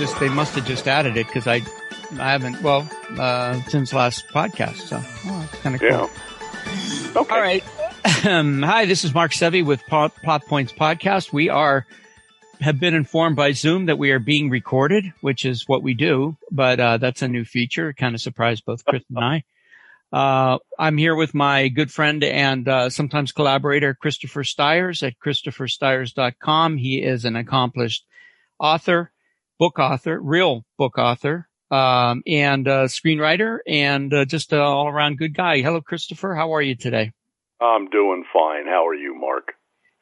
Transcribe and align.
they 0.00 0.30
must 0.30 0.54
have 0.54 0.66
just 0.66 0.88
added 0.88 1.18
it 1.18 1.26
because 1.26 1.46
I, 1.46 1.56
I 2.12 2.32
haven't, 2.32 2.62
well, 2.62 2.88
uh, 3.18 3.60
since 3.64 3.92
last 3.92 4.26
podcast. 4.28 4.76
So, 4.76 4.98
oh, 5.02 5.48
it's 5.52 5.62
kind 5.62 5.74
of 5.74 5.80
cool. 5.82 5.90
Yeah. 5.90 7.20
Okay. 7.20 7.34
All 7.34 7.40
right. 7.40 7.62
Um, 8.26 8.62
hi, 8.62 8.86
this 8.86 9.04
is 9.04 9.14
Mark 9.14 9.32
Sevi 9.32 9.62
with 9.64 9.82
Plot, 9.86 10.14
Points 10.46 10.72
Podcast. 10.72 11.34
We 11.34 11.50
are, 11.50 11.86
have 12.62 12.80
been 12.80 12.94
informed 12.94 13.36
by 13.36 13.52
Zoom 13.52 13.86
that 13.86 13.98
we 13.98 14.10
are 14.10 14.18
being 14.18 14.48
recorded, 14.48 15.12
which 15.20 15.44
is 15.44 15.68
what 15.68 15.82
we 15.82 15.92
do, 15.92 16.38
but, 16.50 16.80
uh, 16.80 16.96
that's 16.96 17.20
a 17.20 17.28
new 17.28 17.44
feature. 17.44 17.92
Kind 17.92 18.14
of 18.14 18.22
surprised 18.22 18.64
both 18.64 18.84
Chris 18.86 19.04
and 19.14 19.18
I. 19.18 19.44
Uh, 20.12 20.58
I'm 20.78 20.96
here 20.96 21.14
with 21.14 21.34
my 21.34 21.68
good 21.68 21.92
friend 21.92 22.24
and 22.24 22.66
uh, 22.66 22.88
sometimes 22.88 23.32
collaborator, 23.32 23.92
Christopher 23.94 24.44
Stiers 24.44 25.02
at 25.02 25.18
christopherstiers.com. 25.24 26.78
He 26.78 27.02
is 27.02 27.26
an 27.26 27.36
accomplished 27.36 28.06
author, 28.58 29.12
book 29.60 29.78
author, 29.78 30.18
real 30.18 30.64
book 30.78 30.96
author, 30.98 31.46
um, 31.70 32.22
and 32.26 32.66
uh, 32.66 32.84
screenwriter, 32.86 33.58
and 33.68 34.12
uh, 34.12 34.24
just 34.24 34.52
an 34.54 34.58
all 34.58 34.88
around 34.88 35.18
good 35.18 35.36
guy. 35.36 35.60
Hello, 35.60 35.82
Christopher. 35.82 36.34
How 36.34 36.54
are 36.54 36.62
you 36.62 36.74
today? 36.74 37.12
I'm 37.60 37.88
doing 37.90 38.24
fine. 38.32 38.66
How 38.66 38.86
are 38.86 38.94
you, 38.94 39.14
Mark? 39.14 39.52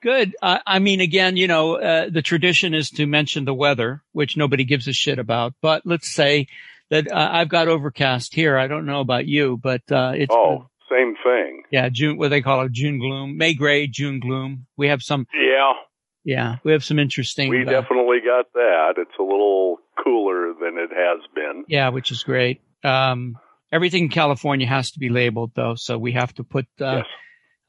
Good. 0.00 0.36
Uh, 0.41 0.60
I 0.64 0.78
mean, 0.78 1.00
again, 1.00 1.36
you 1.36 1.48
know, 1.48 1.74
uh, 1.74 2.08
the 2.08 2.22
tradition 2.22 2.72
is 2.72 2.88
to 2.91 3.06
mention 3.06 3.44
the 3.44 3.52
weather, 3.52 4.00
which 4.12 4.36
nobody 4.36 4.62
gives 4.64 4.86
a 4.86 4.92
shit 4.92 5.19
about. 5.19 5.55
But 5.60 5.82
let's 5.84 6.08
say 6.08 6.47
that 6.91 7.10
uh, 7.10 7.28
I've 7.32 7.48
got 7.48 7.66
overcast 7.66 8.32
here. 8.32 8.56
I 8.56 8.69
don't 8.69 8.86
know 8.86 9.00
about 9.00 9.27
you, 9.27 9.58
but 9.60 9.82
uh, 9.91 10.12
it's 10.14 10.32
Oh, 10.32 10.69
same 10.88 11.16
thing. 11.25 11.64
yeah, 11.72 11.88
June. 11.88 12.16
What 12.16 12.28
they 12.28 12.42
call 12.42 12.62
it, 12.62 12.70
June 12.70 13.00
gloom, 13.00 13.36
May 13.36 13.54
gray, 13.54 13.88
June 13.88 14.20
gloom. 14.20 14.66
We 14.77 14.86
have 14.86 15.02
some, 15.02 15.27
Yeah, 15.34 15.72
yeah, 16.28 16.56
we 16.62 16.72
have 16.72 16.84
some 16.84 16.98
interesting. 16.98 17.48
we 17.48 17.62
uh, 17.62 17.70
definitely 17.70 18.18
got 18.22 18.52
that. 18.52 18.94
It's 18.98 19.18
a 19.18 19.22
little 19.22 19.78
cooler 20.04 20.52
than 20.52 20.76
it 20.76 20.90
has 20.94 21.20
been. 21.34 21.64
yeah, 21.68 21.88
which 21.88 22.10
is 22.12 22.22
great. 22.22 22.60
Um, 22.84 23.38
everything 23.72 24.04
in 24.04 24.08
California 24.10 24.66
has 24.66 24.90
to 24.90 24.98
be 24.98 25.08
labeled 25.08 25.52
though, 25.56 25.74
so 25.74 25.96
we 25.96 26.12
have 26.12 26.34
to 26.34 26.44
put. 26.44 26.66
Uh, 26.78 26.96
yes. 26.96 27.06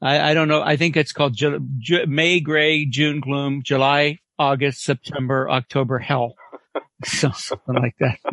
I, 0.02 0.30
I 0.30 0.34
don't 0.34 0.48
know. 0.48 0.60
I 0.60 0.76
think 0.76 0.98
it's 0.98 1.12
called 1.12 1.34
Ju- 1.34 1.66
Ju- 1.78 2.06
May 2.06 2.40
gray, 2.40 2.84
June 2.84 3.20
gloom, 3.20 3.62
July, 3.64 4.18
August, 4.38 4.82
September, 4.84 5.48
October 5.50 5.98
hell. 5.98 6.34
so 7.04 7.30
something 7.30 7.74
like 7.76 7.96
that. 8.00 8.18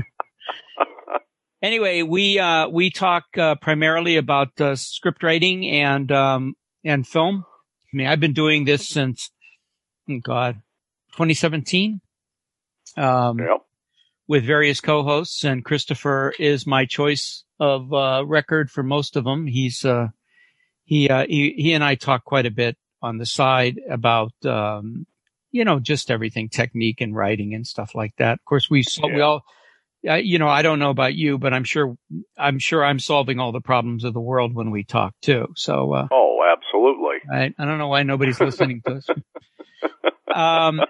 Anyway, 1.59 2.03
we 2.03 2.37
uh, 2.37 2.67
we 2.67 2.91
talk 2.91 3.23
uh, 3.35 3.55
primarily 3.55 4.17
about 4.17 4.49
uh, 4.61 4.75
script 4.75 5.23
writing 5.23 5.65
and 5.67 6.11
um, 6.11 6.53
and 6.85 7.05
film. 7.07 7.43
I 7.91 7.97
mean, 7.97 8.05
I've 8.05 8.19
been 8.19 8.33
doing 8.33 8.65
this 8.65 8.87
since 8.87 9.31
God, 10.23 10.55
2017. 11.13 12.01
Um, 12.95 13.39
Yep. 13.39 13.61
with 14.27 14.45
various 14.45 14.81
co-hosts, 14.81 15.43
and 15.43 15.63
Christopher 15.63 16.33
is 16.39 16.65
my 16.65 16.85
choice 16.85 17.43
of 17.59 17.91
uh, 17.93 18.23
record 18.25 18.71
for 18.71 18.83
most 18.83 19.15
of 19.15 19.23
them. 19.23 19.45
He's 19.47 19.83
uh, 19.85 20.07
he, 20.85 21.09
uh, 21.09 21.25
he 21.27 21.53
he 21.57 21.73
and 21.73 21.83
I 21.83 21.95
talk 21.95 22.23
quite 22.23 22.45
a 22.45 22.51
bit 22.51 22.77
on 23.01 23.17
the 23.17 23.25
side 23.25 23.79
about 23.89 24.31
um, 24.45 25.05
you 25.51 25.65
know 25.65 25.79
just 25.79 26.09
everything 26.09 26.49
technique 26.49 27.01
and 27.01 27.15
writing 27.15 27.53
and 27.53 27.67
stuff 27.67 27.93
like 27.93 28.13
that. 28.17 28.33
Of 28.39 28.45
course, 28.45 28.69
we 28.69 28.83
we 29.03 29.17
Yeah. 29.17 29.23
all. 29.23 29.43
Uh, 30.07 30.13
you 30.13 30.37
know, 30.39 30.47
I 30.47 30.61
don't 30.61 30.77
know 30.79 30.91
about 30.91 31.15
you, 31.15 31.37
but 31.39 31.53
I'm 31.55 31.63
sure, 31.63 31.97
I'm 32.37 32.59
sure 32.59 32.85
I'm 32.85 32.99
solving 32.99 33.39
all 33.39 33.51
the 33.51 33.59
problems 33.59 34.03
of 34.03 34.13
the 34.13 34.21
world 34.21 34.53
when 34.53 34.69
we 34.69 34.83
talk 34.83 35.15
too. 35.21 35.47
So, 35.55 35.91
uh, 35.91 36.07
Oh, 36.11 36.39
absolutely. 36.55 37.17
I, 37.29 37.51
I 37.61 37.65
don't 37.65 37.79
know 37.79 37.87
why 37.87 38.03
nobody's 38.03 38.39
listening 38.39 38.83
to 38.85 38.97
us. 38.97 39.07
Um, 40.37 40.81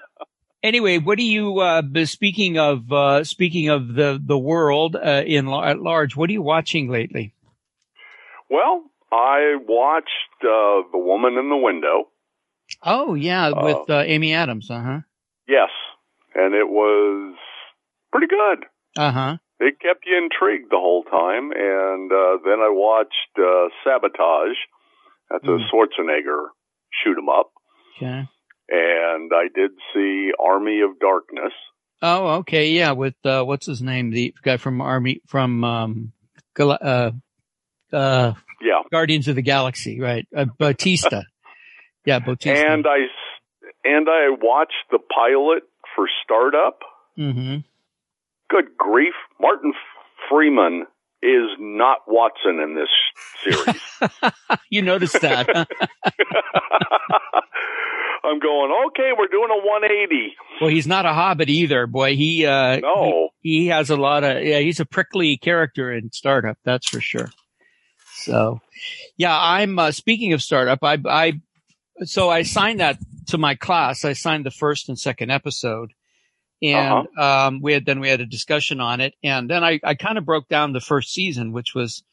anyway, 0.64 0.98
what 0.98 1.18
do 1.18 1.24
you, 1.24 1.60
uh, 1.60 1.82
speaking 2.06 2.58
of, 2.60 2.92
uh, 2.92 3.24
speaking 3.24 3.70
of 3.70 3.94
the, 3.96 4.22
the 4.24 4.38
world, 4.38 4.96
uh, 4.96 5.24
in, 5.26 5.48
at 5.48 5.80
large, 5.80 6.16
what 6.16 6.30
are 6.30 6.34
you 6.34 6.42
watching 6.42 6.90
lately? 6.90 7.34
Well, 8.50 8.84
I 9.12 9.56
watched 9.68 10.10
uh, 10.42 10.88
The 10.92 10.98
Woman 11.00 11.38
in 11.38 11.50
the 11.50 11.58
Window. 11.58 12.10
Oh, 12.84 13.14
yeah, 13.14 13.48
Uh, 13.48 13.64
with, 13.64 13.90
uh, 13.90 14.00
Amy 14.06 14.34
Adams. 14.34 14.70
Uh 14.70 14.82
huh. 14.82 15.00
Yes, 15.48 15.70
and 16.36 16.54
it 16.54 16.68
was 16.68 17.36
pretty 18.12 18.28
good. 18.28 18.66
Uh 18.98 19.12
huh. 19.12 19.38
It 19.60 19.80
kept 19.80 20.06
you 20.06 20.18
intrigued 20.18 20.70
the 20.70 20.78
whole 20.78 21.04
time. 21.04 21.52
And 21.56 22.12
uh, 22.12 22.38
then 22.44 22.60
I 22.60 22.70
watched 22.70 23.34
uh, 23.40 23.70
Sabotage. 23.84 24.58
That's 25.32 25.44
a 25.46 25.58
Schwarzenegger 25.72 26.48
shoot 27.04 27.18
'em 27.18 27.30
up. 27.30 27.52
Okay. 27.98 28.28
And 28.70 29.32
I 29.34 29.48
did 29.54 29.72
see 29.94 30.32
Army 30.40 30.82
of 30.82 31.00
Darkness. 31.00 31.54
Oh, 32.02 32.28
okay. 32.40 32.72
Yeah. 32.72 32.92
With, 32.92 33.16
uh, 33.24 33.44
what's 33.44 33.66
his 33.66 33.82
name? 33.82 34.12
The 34.12 34.34
guy 34.44 34.58
from 34.58 34.82
Army, 34.82 35.22
from, 35.28 35.64
um, 35.64 36.12
uh, 36.60 37.12
uh, 37.94 38.34
Yeah. 38.62 38.82
Guardians 38.92 39.28
of 39.28 39.36
the 39.36 39.42
Galaxy, 39.42 40.00
right? 40.00 40.28
Uh, 40.36 40.46
Bautista. 40.58 41.24
yeah, 42.06 42.20
Bautista. 42.20 42.68
And 42.68 42.86
I 42.88 43.08
and 43.84 44.08
I 44.10 44.30
watched 44.30 44.74
the 44.92 45.00
pilot 45.00 45.64
for 45.96 46.08
Startup. 46.24 46.80
hmm 47.16 47.58
Good 48.50 48.78
grief, 48.78 49.14
Martin 49.40 49.74
Freeman 50.30 50.86
is 51.22 51.50
not 51.60 52.00
Watson 52.08 52.60
in 52.60 52.76
this 52.76 52.90
series. 53.44 53.82
you 54.70 54.82
noticed 54.82 55.20
that. 55.22 55.48
I'm 58.28 58.40
going, 58.40 58.72
okay, 58.88 59.12
we're 59.18 59.28
doing 59.28 59.50
a 59.52 59.58
180. 59.66 60.36
well, 60.62 60.70
he's 60.70 60.88
not 60.88 61.06
a 61.06 61.14
hobbit 61.14 61.50
either, 61.50 61.88
boy. 61.88 62.16
He, 62.16 62.46
uh, 62.46 62.78
No. 62.80 63.30
he, 63.42 63.60
he 63.62 63.68
has 63.68 63.90
a 63.90 63.96
lot 63.96 64.24
of, 64.24 64.44
yeah, 64.44 64.60
he's 64.60 64.80
a 64.80 64.86
prickly 64.86 65.38
character 65.38 65.94
in 65.94 66.12
startup. 66.12 66.58
That's 66.64 66.88
for 66.90 67.00
sure. 67.02 67.30
So 68.16 68.60
yeah, 69.18 69.38
I'm, 69.40 69.80
uh, 69.80 69.92
speaking 69.92 70.34
of 70.34 70.42
startup, 70.42 70.80
I, 70.84 70.98
I, 71.06 71.34
so 72.04 72.30
I 72.30 72.44
signed 72.44 72.80
that 72.80 72.98
to 73.28 73.38
my 73.38 73.56
class. 73.56 74.04
I 74.06 74.14
signed 74.14 74.46
the 74.46 74.52
first 74.52 74.90
and 74.90 75.00
second 75.00 75.32
episode 75.32 75.94
and, 76.62 77.08
um, 77.18 77.62
we 77.62 77.74
had, 77.74 77.86
then 77.86 78.00
we 78.00 78.10
had 78.10 78.20
a 78.22 78.26
discussion 78.26 78.80
on 78.82 79.00
it 79.02 79.14
and 79.24 79.50
then 79.50 79.64
I, 79.64 79.80
I 79.84 79.94
kind 79.96 80.18
of 80.18 80.26
broke 80.26 80.48
down 80.50 80.74
the 80.74 80.80
first 80.82 81.14
season, 81.14 81.52
which 81.54 81.74
was, 81.76 82.04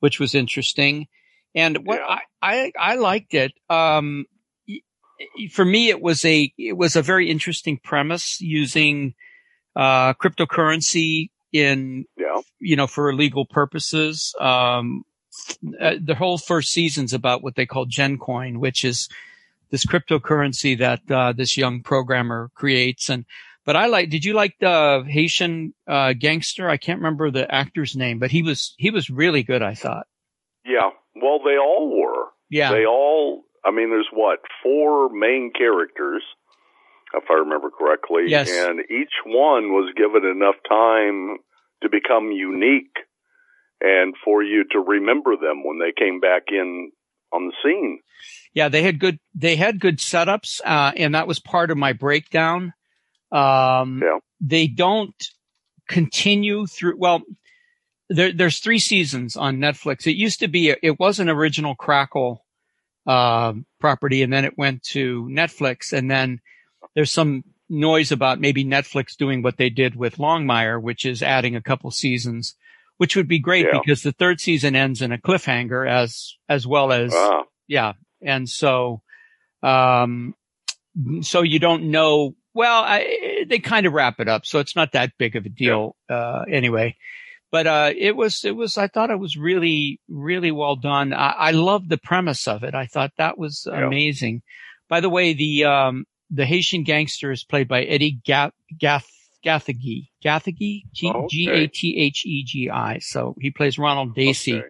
which 0.00 0.18
was 0.20 0.34
interesting. 0.34 1.08
And 1.54 1.84
what 1.86 1.98
Yeah. 1.98 2.16
I, 2.40 2.72
I, 2.78 2.92
I 2.92 2.94
liked 2.96 3.34
it. 3.34 3.52
Um, 3.68 4.26
for 5.50 5.64
me, 5.64 5.88
it 5.88 6.00
was 6.00 6.24
a, 6.24 6.52
it 6.58 6.76
was 6.76 6.96
a 6.96 7.02
very 7.02 7.30
interesting 7.30 7.78
premise 7.82 8.40
using, 8.40 9.14
uh, 9.76 10.14
cryptocurrency 10.14 11.30
in, 11.52 12.04
Yeah. 12.16 12.40
you 12.60 12.76
know, 12.76 12.86
for 12.86 13.10
illegal 13.10 13.46
purposes. 13.46 14.34
Um, 14.40 15.04
uh, 15.80 15.94
the 16.00 16.14
whole 16.14 16.38
first 16.38 16.70
season's 16.72 17.12
about 17.12 17.42
what 17.42 17.54
they 17.54 17.66
call 17.66 17.86
GenCoin, 17.86 18.58
which 18.58 18.84
is 18.84 19.08
this 19.70 19.86
cryptocurrency 19.86 20.78
that, 20.78 21.00
uh, 21.10 21.32
this 21.32 21.56
young 21.56 21.82
programmer 21.82 22.50
creates. 22.54 23.08
And, 23.08 23.24
but 23.64 23.76
I 23.76 23.86
like, 23.86 24.10
did 24.10 24.24
you 24.24 24.34
like 24.34 24.54
the 24.60 25.04
Haitian, 25.06 25.74
uh, 25.86 26.14
gangster? 26.14 26.68
I 26.68 26.76
can't 26.76 26.98
remember 26.98 27.30
the 27.30 27.52
actor's 27.52 27.94
name, 27.94 28.18
but 28.18 28.30
he 28.30 28.42
was, 28.42 28.74
he 28.78 28.90
was 28.90 29.10
really 29.10 29.42
good, 29.42 29.62
I 29.62 29.74
thought. 29.74 30.06
Yeah. 30.64 30.90
Well, 31.14 31.40
they 31.44 31.56
all 31.56 32.00
were. 32.00 32.26
Yeah. 32.50 32.72
They 32.72 32.86
all, 32.86 33.44
I 33.68 33.70
mean, 33.70 33.90
there's 33.90 34.08
what, 34.12 34.38
four 34.62 35.10
main 35.10 35.52
characters, 35.56 36.22
if 37.14 37.24
I 37.30 37.34
remember 37.34 37.70
correctly. 37.70 38.24
Yes. 38.28 38.50
And 38.50 38.80
each 38.80 39.12
one 39.26 39.72
was 39.72 39.92
given 39.96 40.24
enough 40.24 40.56
time 40.68 41.38
to 41.82 41.88
become 41.90 42.32
unique 42.32 42.96
and 43.80 44.14
for 44.24 44.42
you 44.42 44.64
to 44.72 44.78
remember 44.78 45.36
them 45.36 45.64
when 45.64 45.78
they 45.78 45.92
came 45.96 46.20
back 46.20 46.44
in 46.48 46.90
on 47.32 47.46
the 47.46 47.52
scene. 47.62 48.00
Yeah, 48.54 48.68
they 48.68 48.82
had 48.82 48.98
good 48.98 49.20
they 49.34 49.54
had 49.56 49.78
good 49.78 49.98
setups, 49.98 50.60
uh, 50.64 50.92
and 50.96 51.14
that 51.14 51.28
was 51.28 51.38
part 51.38 51.70
of 51.70 51.76
my 51.76 51.92
breakdown. 51.92 52.72
Um, 53.30 54.02
Yeah. 54.02 54.18
They 54.40 54.66
don't 54.66 55.14
continue 55.88 56.66
through. 56.66 56.96
Well, 56.96 57.22
there, 58.08 58.32
there's 58.32 58.58
three 58.60 58.78
seasons 58.78 59.36
on 59.36 59.58
Netflix. 59.58 60.06
It 60.06 60.16
used 60.16 60.40
to 60.40 60.48
be 60.48 60.70
it 60.70 60.98
was 60.98 61.20
an 61.20 61.28
original 61.28 61.74
Crackle 61.74 62.44
um, 63.08 63.66
property, 63.80 64.22
and 64.22 64.32
then 64.32 64.44
it 64.44 64.56
went 64.56 64.82
to 64.84 65.24
Netflix, 65.30 65.92
and 65.92 66.08
then 66.10 66.40
there's 66.94 67.10
some 67.10 67.42
noise 67.68 68.12
about 68.12 68.40
maybe 68.40 68.64
Netflix 68.64 69.16
doing 69.16 69.42
what 69.42 69.56
they 69.56 69.70
did 69.70 69.96
with 69.96 70.16
Longmire, 70.18 70.80
which 70.80 71.04
is 71.04 71.22
adding 71.22 71.56
a 71.56 71.62
couple 71.62 71.90
seasons, 71.90 72.54
which 72.98 73.16
would 73.16 73.28
be 73.28 73.38
great 73.38 73.66
Yeah. 73.66 73.78
because 73.80 74.02
the 74.02 74.12
third 74.12 74.40
season 74.40 74.76
ends 74.76 75.02
in 75.02 75.10
a 75.12 75.18
cliffhanger 75.18 75.88
as 75.88 76.36
as 76.48 76.66
well 76.66 76.92
as 76.92 77.12
Ah, 77.14 77.42
yeah. 77.66 77.92
And 78.22 78.48
so, 78.48 79.02
um, 79.62 80.34
so 81.20 81.42
you 81.42 81.58
don't 81.58 81.90
know, 81.90 82.34
well, 82.54 82.82
I, 82.82 83.44
they 83.48 83.58
kind 83.60 83.86
of 83.86 83.92
wrap 83.92 84.18
it 84.18 84.28
up. 84.28 84.44
So 84.46 84.58
it's 84.58 84.74
not 84.74 84.92
that 84.92 85.12
big 85.18 85.36
of 85.36 85.46
a 85.46 85.48
deal, 85.48 85.94
uh, 86.10 86.44
anyway. 86.50 86.96
But, 87.50 87.66
uh, 87.66 87.92
it 87.96 88.14
was, 88.14 88.44
it 88.44 88.54
was, 88.56 88.76
I 88.76 88.88
thought 88.88 89.10
it 89.10 89.18
was 89.18 89.36
really, 89.36 90.00
really 90.08 90.50
well 90.50 90.76
done. 90.76 91.12
I, 91.14 91.30
I 91.30 91.50
loved 91.52 91.88
the 91.88 91.96
premise 91.98 92.46
of 92.46 92.62
it. 92.62 92.74
I 92.74 92.86
thought 92.86 93.12
that 93.16 93.38
was 93.38 93.66
Yeah. 93.70 93.86
amazing. 93.86 94.42
By 94.88 95.00
the 95.00 95.08
way, 95.08 95.32
the, 95.32 95.64
um, 95.64 96.04
the 96.30 96.44
Haitian 96.44 96.82
gangster 96.84 97.30
is 97.32 97.44
played 97.44 97.66
by 97.68 97.84
Eddie 97.84 98.20
Gath, 98.24 98.52
Gath, 98.78 99.06
Gathegi, 99.44 100.08
Gathegi, 100.22 100.82
G 100.92 101.48
A 101.48 101.68
T 101.68 101.96
H 101.96 102.26
E 102.26 102.44
G 102.44 102.68
I. 102.70 102.98
So 102.98 103.34
he 103.40 103.50
plays 103.50 103.78
Ronald 103.78 104.14
Dacey. 104.14 104.54
Okay. 104.58 104.66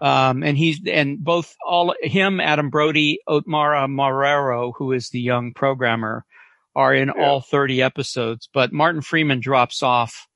Um, 0.00 0.42
and 0.42 0.56
he's, 0.56 0.80
and 0.86 1.22
both 1.22 1.54
all, 1.64 1.94
him, 2.02 2.40
Adam 2.40 2.70
Brody, 2.70 3.20
Otmara 3.28 3.86
Marrero, 3.86 4.72
who 4.76 4.92
is 4.92 5.10
the 5.10 5.20
young 5.20 5.52
programmer, 5.52 6.24
are 6.74 6.94
in 6.94 7.12
Yeah. 7.14 7.22
all 7.22 7.40
30 7.42 7.82
episodes, 7.82 8.48
but 8.52 8.72
Martin 8.72 9.02
Freeman 9.02 9.40
drops 9.40 9.82
off, 9.82 10.26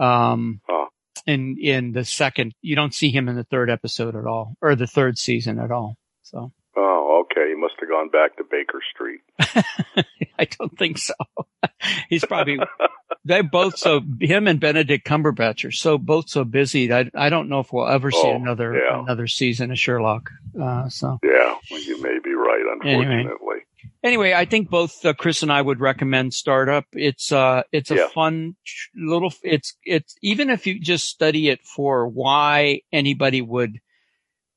um, 0.00 0.60
Huh. 0.68 0.86
in, 1.26 1.56
in 1.60 1.92
the 1.92 2.04
second, 2.04 2.54
you 2.62 2.74
don't 2.76 2.94
see 2.94 3.10
him 3.10 3.28
in 3.28 3.36
the 3.36 3.44
third 3.44 3.70
episode 3.70 4.16
at 4.16 4.26
all, 4.26 4.54
or 4.60 4.74
the 4.74 4.86
third 4.86 5.18
season 5.18 5.58
at 5.58 5.70
all. 5.70 5.96
So 6.22 6.52
Oh, 6.76 7.24
okay. 7.24 7.48
He 7.48 7.54
must 7.56 7.74
have 7.80 7.88
gone 7.88 8.08
back 8.10 8.36
to 8.36 8.44
Baker 8.50 8.80
Street. 8.94 9.20
I 10.38 10.46
don't 10.58 10.76
think 10.78 10.98
so. 10.98 11.14
He's 12.08 12.24
probably, 12.24 12.58
they're 13.24 13.42
both 13.42 13.76
so, 13.76 14.00
him 14.20 14.46
and 14.48 14.58
Benedict 14.60 15.06
Cumberbatch 15.06 15.66
are 15.68 15.72
so, 15.72 15.98
both 15.98 16.28
so 16.30 16.44
busy 16.44 16.86
that 16.88 17.08
I, 17.14 17.26
I 17.26 17.28
don't 17.28 17.48
know 17.48 17.60
if 17.60 17.72
we'll 17.72 17.88
ever 17.88 18.10
see 18.10 18.20
Oh, 18.24 18.36
another, 18.36 18.74
yeah. 18.74 19.00
another 19.02 19.26
season 19.26 19.70
of 19.72 19.78
Sherlock. 19.78 20.30
Uh, 20.60 20.88
so. 20.88 21.18
Yeah, 21.22 21.56
well, 21.70 21.80
you 21.82 22.00
may 22.02 22.18
be 22.22 22.32
right, 22.34 22.62
unfortunately. 22.72 23.14
Anyway, 23.16 23.59
I 24.04 24.44
think 24.46 24.70
both 24.70 25.04
uh, 25.04 25.12
Chris 25.12 25.42
and 25.42 25.52
I 25.52 25.60
would 25.60 25.80
recommend 25.80 26.34
Startup. 26.34 26.84
It's 26.92 27.32
uh, 27.32 27.62
it's 27.72 27.90
a 27.90 27.96
Yeah. 27.96 28.08
fun 28.08 28.56
little. 28.94 29.32
It's 29.42 29.74
it's 29.84 30.14
even 30.22 30.50
if 30.50 30.66
you 30.66 30.80
just 30.80 31.06
study 31.06 31.48
it 31.48 31.60
for 31.64 32.08
why 32.08 32.82
anybody 32.92 33.42
would, 33.42 33.80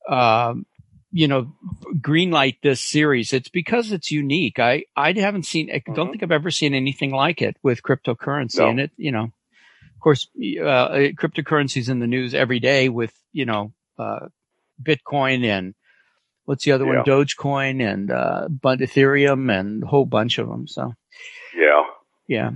um, 0.08 0.66
you 1.12 1.28
know, 1.28 1.54
greenlight 2.00 2.56
this 2.62 2.80
series. 2.80 3.32
It's 3.32 3.48
because 3.48 3.92
it's 3.92 4.10
unique. 4.10 4.58
I 4.58 4.84
I 4.96 5.12
haven't 5.12 5.44
seen. 5.46 5.70
I 5.70 5.82
don't 5.92 6.08
Mhm. 6.08 6.10
think 6.12 6.22
I've 6.22 6.32
ever 6.32 6.50
seen 6.50 6.74
anything 6.74 7.10
like 7.12 7.42
it 7.42 7.56
with 7.62 7.82
cryptocurrency 7.82 8.58
No. 8.58 8.68
and 8.70 8.80
it. 8.80 8.92
You 8.96 9.12
know, 9.12 9.24
of 9.24 10.00
course, 10.00 10.28
uh, 10.36 11.12
cryptocurrency's 11.20 11.88
in 11.88 12.00
the 12.00 12.06
news 12.06 12.34
every 12.34 12.60
day 12.60 12.88
with 12.88 13.12
you 13.32 13.44
know, 13.44 13.72
uh, 13.98 14.28
Bitcoin 14.82 15.44
and 15.44 15.74
what's 16.44 16.64
the 16.64 16.72
other 16.72 16.86
one? 16.86 17.04
Dogecoin 17.04 17.82
and 17.82 18.10
uh, 18.10 18.48
but 18.48 18.78
Ethereum 18.80 19.52
and 19.52 19.82
a 19.82 19.86
whole 19.86 20.06
bunch 20.06 20.38
of 20.38 20.48
them. 20.48 20.66
So 20.66 20.94
Yeah. 21.56 21.82
yeah. 22.26 22.50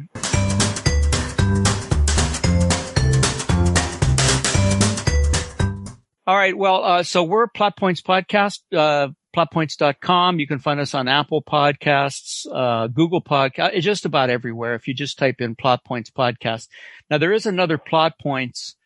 All 6.27 6.37
right. 6.37 6.57
Well, 6.57 6.85
uh, 6.85 7.03
so 7.05 7.23
we're 7.25 7.47
Plot 7.47 7.79
Points 7.79 8.03
Podcast, 8.03 8.61
uh, 8.77 9.09
plotpoints.com. 9.35 10.39
You 10.39 10.47
can 10.47 10.59
find 10.59 10.79
us 10.79 10.93
on 10.93 11.09
Apple 11.09 11.43
Podcasts, 11.43 12.47
uh, 12.53 12.89
Google 12.89 13.23
Podcast, 13.23 13.71
it's 13.73 13.85
just 13.87 14.05
about 14.05 14.29
everywhere. 14.29 14.75
If 14.75 14.87
you 14.89 14.93
just 14.93 15.19
type 15.19 15.37
in 15.39 15.55
Plot 15.57 15.87
Points 15.87 16.11
Podcast. 16.11 16.69
Now 17.09 17.17
there 17.17 17.33
is 17.33 17.47
another 17.47 17.79
Plot 17.79 18.13
Points, 18.21 18.77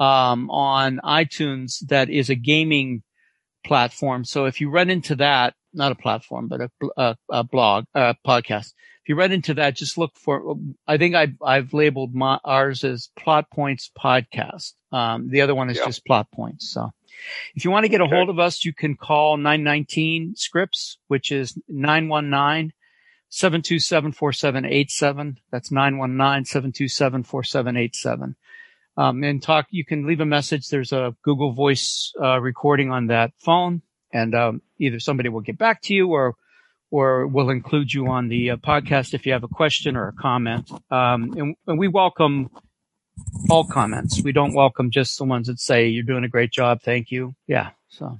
um, 0.00 0.50
on 0.50 0.98
iTunes 1.04 1.78
that 1.86 2.10
is 2.10 2.28
a 2.28 2.34
gaming 2.34 3.04
platform. 3.64 4.24
So 4.24 4.46
if 4.46 4.60
you 4.60 4.70
run 4.70 4.90
into 4.90 5.16
that, 5.16 5.54
not 5.72 5.92
a 5.92 5.94
platform, 5.96 6.48
but 6.48 6.60
a, 6.62 6.70
a, 6.96 7.16
a 7.30 7.44
blog, 7.44 7.84
a 7.94 8.16
podcast. 8.26 8.72
If 9.02 9.08
you 9.08 9.14
run 9.16 9.32
into 9.32 9.54
that, 9.54 9.76
just 9.76 9.96
look 9.98 10.16
for, 10.16 10.56
I 10.86 10.98
think 10.98 11.14
I've, 11.14 11.34
I've 11.44 11.72
labeled 11.72 12.14
my, 12.14 12.38
ours 12.44 12.84
as 12.84 13.10
Plot 13.18 13.46
Points 13.50 13.90
Podcast. 13.98 14.72
Um, 14.92 15.28
the 15.30 15.40
other 15.42 15.54
one 15.54 15.70
is 15.70 15.78
Yeah. 15.78 15.86
just 15.86 16.04
Plot 16.04 16.28
Points. 16.32 16.70
So 16.70 16.90
if 17.54 17.64
you 17.64 17.70
want 17.70 17.84
to 17.84 17.88
get 17.88 18.00
a 18.00 18.04
Okay. 18.04 18.14
hold 18.16 18.28
of 18.28 18.38
us, 18.38 18.64
you 18.64 18.74
can 18.74 18.96
call 18.96 19.36
919 19.36 20.34
scripts, 20.36 20.98
which 21.08 21.32
is 21.32 21.56
919 21.68 22.72
727 23.28 24.12
4787. 24.12 25.38
That's 25.50 25.70
919 25.70 26.44
727 26.44 27.22
4787. 27.22 28.36
Um, 29.00 29.24
and 29.24 29.42
talk, 29.42 29.66
you 29.70 29.82
can 29.82 30.06
leave 30.06 30.20
a 30.20 30.26
message. 30.26 30.68
There's 30.68 30.92
a 30.92 31.16
Google 31.22 31.54
voice, 31.54 32.12
uh, 32.22 32.38
recording 32.38 32.90
on 32.90 33.06
that 33.06 33.32
phone 33.38 33.80
and, 34.12 34.34
um, 34.34 34.60
either 34.78 35.00
somebody 35.00 35.30
will 35.30 35.40
get 35.40 35.56
back 35.56 35.80
to 35.84 35.94
you 35.94 36.08
or, 36.08 36.34
or 36.90 37.26
we'll 37.26 37.48
include 37.48 37.94
you 37.94 38.08
on 38.08 38.28
the 38.28 38.50
uh, 38.50 38.56
podcast 38.56 39.14
if 39.14 39.24
you 39.24 39.32
have 39.32 39.42
a 39.42 39.48
question 39.48 39.96
or 39.96 40.08
a 40.08 40.12
comment. 40.12 40.70
Um, 40.90 41.32
and, 41.32 41.56
and 41.66 41.78
we 41.78 41.88
welcome 41.88 42.50
all 43.48 43.64
comments. 43.64 44.20
We 44.22 44.32
don't 44.32 44.52
welcome 44.52 44.90
just 44.90 45.16
the 45.16 45.24
ones 45.24 45.46
that 45.46 45.60
say 45.60 45.88
you're 45.88 46.04
doing 46.04 46.24
a 46.24 46.28
great 46.28 46.52
job. 46.52 46.82
Thank 46.82 47.10
you. 47.10 47.34
Yeah. 47.46 47.70
So, 47.88 48.18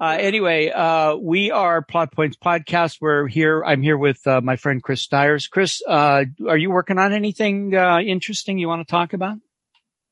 uh, 0.00 0.16
anyway, 0.18 0.70
uh, 0.70 1.16
we 1.16 1.50
are 1.50 1.82
Plot 1.82 2.12
Points 2.12 2.38
Podcast. 2.42 2.96
We're 2.98 3.28
here. 3.28 3.62
I'm 3.62 3.82
here 3.82 3.98
with, 3.98 4.26
uh, 4.26 4.40
my 4.40 4.56
friend 4.56 4.82
Chris 4.82 5.02
Stiers. 5.02 5.48
Chris, 5.48 5.82
uh, 5.86 6.24
are 6.48 6.56
you 6.56 6.70
working 6.70 6.98
on 6.98 7.12
anything, 7.12 7.74
uh, 7.74 7.98
interesting 7.98 8.58
you 8.58 8.68
want 8.68 8.88
to 8.88 8.90
talk 8.90 9.12
about? 9.12 9.36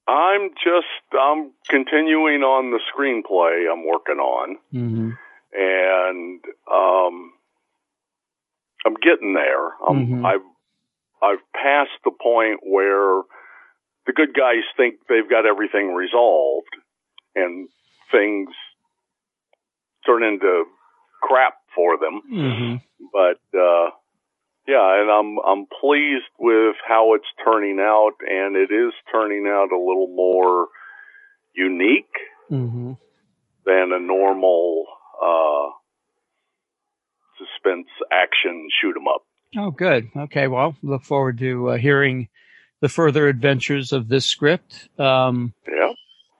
I'm 0.08 0.50
just 0.64 0.86
I'm 1.18 1.52
continuing 1.68 2.42
on 2.42 2.70
the 2.70 2.80
screenplay 2.92 3.70
I'm 3.70 3.86
working 3.86 4.18
on, 4.18 4.58
Mm-hmm. 4.74 5.10
and 5.52 6.40
um, 6.70 7.32
I'm 8.84 8.94
getting 8.94 9.34
there. 9.34 9.68
I'm, 9.86 10.06
Mhm. 10.06 10.24
I've 10.26 10.42
I've 11.22 11.52
passed 11.54 11.98
the 12.04 12.10
point 12.10 12.60
where 12.64 13.22
the 14.06 14.12
good 14.12 14.34
guys 14.34 14.64
think 14.76 14.96
they've 15.08 15.28
got 15.30 15.46
everything 15.46 15.94
resolved, 15.94 16.74
and 17.36 17.68
things 18.10 18.50
turn 20.04 20.24
into 20.24 20.64
crap 21.22 21.54
for 21.76 21.96
them. 21.96 22.22
Mm-hmm. 22.30 22.76
but 23.12 23.40
uh 23.56 23.90
yeah 24.66 25.00
and 25.00 25.10
i'm 25.10 25.38
i'm 25.46 25.66
pleased 25.80 26.30
with 26.38 26.76
how 26.86 27.14
it's 27.14 27.26
turning 27.44 27.78
out 27.80 28.12
and 28.28 28.56
it 28.56 28.70
is 28.72 28.92
turning 29.12 29.46
out 29.46 29.72
a 29.72 29.78
little 29.78 30.08
more 30.14 30.68
unique 31.54 32.14
Mm-hmm. 32.50 32.92
than 33.64 33.92
a 33.94 33.98
normal 34.00 34.84
uh 35.22 35.70
suspense 37.38 37.88
action 38.12 38.68
shoot 38.80 38.94
'em 38.96 39.08
up 39.08 39.22
Oh, 39.54 39.70
good. 39.70 40.08
Okay. 40.16 40.48
Well, 40.48 40.74
look 40.82 41.02
forward 41.02 41.36
to 41.40 41.72
uh, 41.72 41.76
hearing 41.76 42.28
the 42.80 42.88
further 42.88 43.28
adventures 43.28 43.92
of 43.92 44.08
this 44.08 44.24
script. 44.24 44.88
Um, 44.98 45.52
yeah 45.68 45.92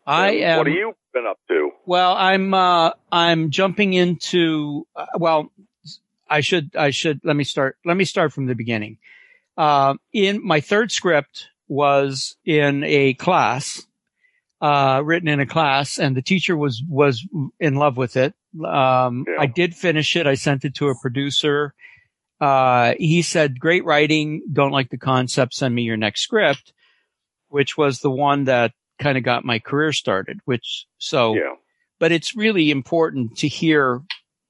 I 0.07 0.31
am. 0.31 0.57
what 0.59 0.67
have 0.67 0.75
you 0.77 0.95
been 1.13 1.27
up 1.27 1.37
to 1.49 1.71
Well, 1.85 2.15
I'm 2.15 2.55
uh, 2.55 2.93
I'm 3.11 3.51
jumping 3.51 3.93
into 3.93 4.87
uh, 4.97 5.05
well, 5.19 5.53
I 6.33 6.41
should 6.41 6.77
I 6.77 6.91
should 6.91 7.21
let 7.25 7.37
me 7.37 7.45
start 7.45 7.77
let 7.85 7.97
me 7.97 8.05
start 8.05 8.33
from 8.33 8.47
the 8.47 8.55
beginning. 8.55 8.99
Uh, 9.57 9.95
in 10.13 10.45
my 10.45 10.61
third 10.61 10.91
script 10.91 11.49
was 11.69 12.37
in 12.45 12.85
a 12.85 13.15
class, 13.15 13.83
uh, 14.61 15.03
written 15.05 15.29
in 15.29 15.41
a 15.41 15.47
class, 15.47 15.99
and 15.99 16.17
the 16.17 16.23
teacher 16.23 16.57
was 16.57 16.83
was 16.89 17.27
in 17.61 17.75
love 17.75 17.97
with 17.97 18.17
it. 18.17 18.35
Um, 18.65 19.25
Yeah. 19.29 19.37
I 19.41 19.47
did 19.47 19.75
finish 19.75 20.17
it. 20.17 20.27
I 20.27 20.35
sent 20.35 20.65
it 20.65 20.75
to 20.77 20.89
a 20.89 20.95
producer. 21.01 21.75
Uh, 22.41 22.95
he 22.99 23.23
said, 23.23 23.61
"Great 23.61 23.85
writing. 23.85 24.43
Don't 24.53 24.73
like 24.73 24.91
the 24.91 24.99
concept. 24.99 25.55
Send 25.55 25.75
me 25.75 25.83
your 25.83 25.97
next 25.97 26.23
script," 26.23 26.73
which 27.49 27.77
was 27.77 28.01
the 28.01 28.11
one 28.11 28.45
that 28.45 28.73
kind 28.99 29.17
of 29.19 29.25
got 29.25 29.45
my 29.45 29.59
career 29.59 29.93
started. 29.93 30.41
Which 30.45 30.87
so 30.99 31.35
yeah 31.35 31.55
but 32.03 32.11
it's 32.11 32.35
really 32.35 32.73
important 32.73 33.37
to 33.37 33.47
hear, 33.47 34.03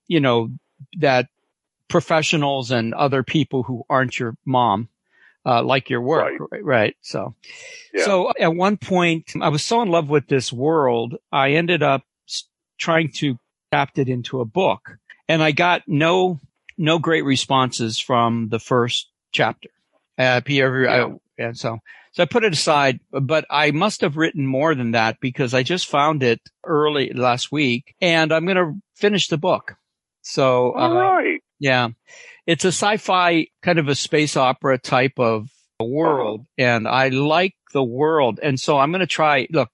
you 0.09 0.21
know, 0.21 0.49
that 1.01 1.27
professionals 1.93 2.71
and 2.71 2.95
other 2.95 3.23
people 3.23 3.63
who 3.63 3.85
aren't 3.91 4.19
your 4.19 4.35
mom, 4.47 4.89
uh, 5.45 5.63
like 5.63 5.91
your 5.91 6.01
work, 6.01 6.33
right? 6.51 6.65
right? 6.65 6.97
So, 7.03 7.35
yeah 7.93 8.07
so 8.07 8.33
at 8.41 8.55
one 8.55 8.79
point, 8.79 9.35
I 9.41 9.51
was 9.51 9.63
so 9.63 9.83
in 9.83 9.91
love 9.91 10.09
with 10.09 10.27
this 10.27 10.51
world, 10.51 11.17
I 11.31 11.53
ended 11.53 11.83
up 11.83 12.03
trying 12.79 13.13
to 13.17 13.39
adapt 13.71 13.99
it 13.99 14.09
into 14.09 14.41
a 14.41 14.47
book, 14.47 14.97
and 15.29 15.43
I 15.43 15.53
got 15.53 15.83
no 15.87 16.41
no 16.79 16.99
great 16.99 17.27
responses 17.27 17.99
from 17.99 18.49
the 18.49 18.59
first 18.59 19.11
chapter. 19.31 19.69
Uh, 20.17 20.41
Pierre, 20.43 20.85
Yeah. 20.85 21.05
I, 21.05 21.45
and 21.45 21.59
so 21.59 21.79
so 22.13 22.23
I 22.23 22.27
put 22.27 22.45
it 22.45 22.55
aside, 22.55 23.01
but 23.11 23.45
I 23.51 23.71
must 23.71 24.01
have 24.01 24.17
written 24.17 24.47
more 24.47 24.75
than 24.75 24.93
that 24.93 25.21
because 25.21 25.53
I 25.53 25.63
just 25.63 25.87
found 25.87 26.23
it 26.23 26.41
early 26.65 27.13
last 27.13 27.53
week, 27.53 27.95
and 28.01 28.33
I'm 28.33 28.47
going 28.47 28.57
to 28.57 28.81
finish 28.95 29.29
the 29.29 29.37
book. 29.37 29.75
So, 30.23 30.73
all 30.73 30.97
uh, 30.97 31.03
right 31.03 31.43
yeah. 31.63 31.89
It's 32.45 32.65
a 32.65 32.69
sci-fi 32.75 33.47
kind 33.63 33.79
of 33.79 33.87
a 33.89 33.95
space 33.95 34.37
opera 34.37 34.79
type 34.79 35.19
of 35.19 35.49
world 35.81 36.45
and 36.59 36.89
I 36.89 37.09
like 37.09 37.55
the 37.73 37.85
world. 37.85 38.41
And 38.43 38.59
so 38.59 38.79
I'm 38.79 38.91
going 38.91 39.01
to 39.01 39.07
try, 39.07 39.47
look, 39.51 39.69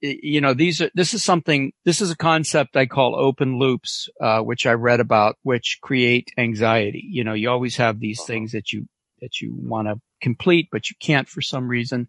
you 0.00 0.40
know, 0.40 0.54
these 0.54 0.80
are, 0.80 0.90
this 0.94 1.14
is 1.14 1.22
something, 1.24 1.72
this 1.84 2.00
is 2.00 2.10
a 2.12 2.16
concept 2.16 2.76
I 2.76 2.86
call 2.86 3.14
open 3.16 3.58
loops, 3.58 4.08
uh, 4.20 4.40
which 4.40 4.66
I 4.66 4.72
read 4.72 5.00
about, 5.00 5.36
which 5.42 5.78
create 5.82 6.30
anxiety. 6.38 7.04
You 7.08 7.24
know, 7.24 7.34
you 7.34 7.50
always 7.50 7.76
have 7.76 7.98
these 7.98 8.20
Uh-huh. 8.20 8.26
things 8.28 8.52
that 8.52 8.72
you, 8.72 8.86
that 9.20 9.40
you 9.40 9.52
want 9.56 9.88
to 9.88 10.00
complete, 10.20 10.68
but 10.70 10.90
you 10.90 10.96
can't 11.00 11.28
for 11.28 11.42
some 11.42 11.66
reason. 11.68 12.08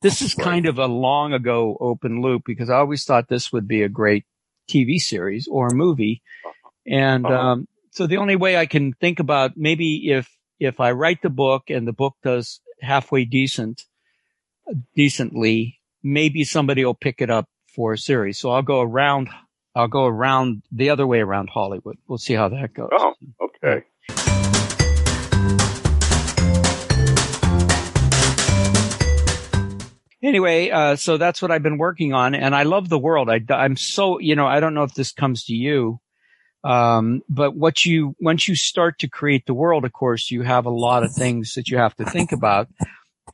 This 0.00 0.22
is 0.22 0.34
kind 0.34 0.66
of 0.66 0.78
a 0.78 0.86
long 0.86 1.32
ago 1.32 1.76
open 1.80 2.20
loop 2.20 2.42
because 2.44 2.68
I 2.70 2.76
always 2.78 3.04
thought 3.04 3.28
this 3.28 3.52
would 3.52 3.68
be 3.68 3.82
a 3.82 3.88
great 3.88 4.24
TV 4.68 4.98
series 4.98 5.46
or 5.48 5.70
movie. 5.70 6.22
And, 6.86 7.24
Uh-huh. 7.26 7.34
um, 7.52 7.68
so 7.92 8.06
the 8.06 8.16
only 8.16 8.36
way 8.36 8.56
I 8.56 8.64
can 8.64 8.94
think 8.94 9.20
about 9.20 9.52
maybe 9.54 10.10
if, 10.10 10.26
if 10.58 10.80
I 10.80 10.92
write 10.92 11.20
the 11.20 11.28
book 11.28 11.64
and 11.68 11.86
the 11.86 11.92
book 11.92 12.14
does 12.24 12.60
halfway 12.80 13.26
decent, 13.26 13.84
decently, 14.96 15.78
maybe 16.02 16.42
somebody 16.44 16.86
will 16.86 16.94
pick 16.94 17.20
it 17.20 17.28
up 17.28 17.50
for 17.76 17.92
a 17.92 17.98
series. 17.98 18.38
So 18.38 18.50
I'll 18.50 18.62
go 18.62 18.80
around, 18.80 19.28
I'll 19.76 19.88
go 19.88 20.06
around 20.06 20.62
the 20.72 20.88
other 20.88 21.06
way 21.06 21.20
around 21.20 21.50
Hollywood. 21.50 21.98
We'll 22.08 22.16
see 22.16 22.32
how 22.32 22.48
that 22.48 22.72
goes. 22.72 22.88
Oh, 22.92 23.14
okay. 23.42 23.84
Anyway, 30.22 30.70
uh, 30.70 30.96
so 30.96 31.18
that's 31.18 31.42
what 31.42 31.50
I've 31.50 31.62
been 31.62 31.76
working 31.76 32.14
on 32.14 32.34
and 32.34 32.54
I 32.54 32.62
love 32.62 32.88
the 32.88 32.98
world. 32.98 33.28
I, 33.28 33.40
I'm 33.52 33.76
so, 33.76 34.18
you 34.18 34.34
know, 34.34 34.46
I 34.46 34.60
don't 34.60 34.72
know 34.72 34.84
if 34.84 34.94
this 34.94 35.12
comes 35.12 35.44
to 35.44 35.54
you. 35.54 36.00
Um, 36.64 37.22
but 37.28 37.56
what 37.56 37.84
you, 37.84 38.14
once 38.20 38.46
you 38.46 38.54
start 38.54 39.00
to 39.00 39.08
create 39.08 39.46
the 39.46 39.54
world, 39.54 39.84
of 39.84 39.92
course, 39.92 40.30
you 40.30 40.42
have 40.42 40.66
a 40.66 40.70
lot 40.70 41.02
of 41.02 41.12
things 41.12 41.54
that 41.54 41.68
you 41.68 41.78
have 41.78 41.96
to 41.96 42.04
think 42.04 42.30
about 42.32 42.68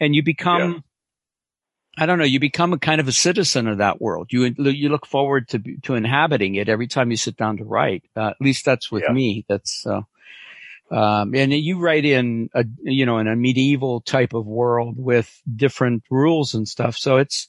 and 0.00 0.14
you 0.14 0.22
become, 0.22 0.72
yeah. 0.72 0.78
I 2.02 2.06
don't 2.06 2.18
know, 2.18 2.24
you 2.24 2.40
become 2.40 2.72
a 2.72 2.78
kind 2.78 3.00
of 3.00 3.08
a 3.08 3.12
citizen 3.12 3.68
of 3.68 3.78
that 3.78 4.00
world. 4.00 4.28
You, 4.30 4.54
you 4.56 4.88
look 4.88 5.04
forward 5.04 5.48
to, 5.48 5.62
to 5.82 5.94
inhabiting 5.94 6.54
it 6.54 6.68
every 6.68 6.86
time 6.86 7.10
you 7.10 7.16
sit 7.16 7.36
down 7.36 7.58
to 7.58 7.64
write. 7.64 8.04
Uh, 8.16 8.28
at 8.28 8.40
least 8.40 8.64
that's 8.64 8.90
with 8.90 9.04
yeah. 9.06 9.12
me. 9.12 9.44
That's, 9.48 9.86
uh, 9.86 10.02
um, 10.90 11.34
and 11.34 11.52
you 11.52 11.78
write 11.78 12.06
in 12.06 12.48
a, 12.54 12.64
you 12.82 13.04
know, 13.04 13.18
in 13.18 13.28
a 13.28 13.36
medieval 13.36 14.00
type 14.00 14.32
of 14.32 14.46
world 14.46 14.94
with 14.96 15.42
different 15.54 16.04
rules 16.08 16.54
and 16.54 16.66
stuff. 16.66 16.96
So 16.96 17.18
it's, 17.18 17.46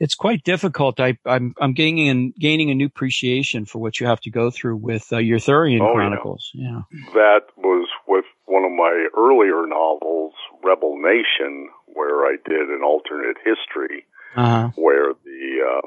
it's 0.00 0.14
quite 0.14 0.44
difficult. 0.44 1.00
I, 1.00 1.18
I'm, 1.24 1.54
I'm 1.60 1.72
gaining 1.72 2.32
gaining 2.38 2.70
a 2.70 2.74
new 2.74 2.86
appreciation 2.86 3.64
for 3.64 3.78
what 3.80 4.00
you 4.00 4.06
have 4.06 4.20
to 4.20 4.30
go 4.30 4.50
through 4.50 4.76
with 4.76 5.12
uh, 5.12 5.18
your 5.18 5.38
Thurian 5.38 5.80
oh, 5.80 5.92
Chronicles. 5.94 6.50
Yeah. 6.54 6.82
yeah. 6.92 7.12
That 7.14 7.40
was 7.56 7.88
with 8.08 8.24
one 8.46 8.64
of 8.64 8.72
my 8.72 9.08
earlier 9.16 9.66
novels, 9.66 10.34
Rebel 10.62 10.96
Nation, 10.96 11.68
where 11.86 12.26
I 12.26 12.36
did 12.44 12.68
an 12.68 12.82
alternate 12.84 13.36
history, 13.38 14.06
uh-huh. 14.36 14.70
where 14.76 15.12
the 15.24 15.58
uh, 15.62 15.86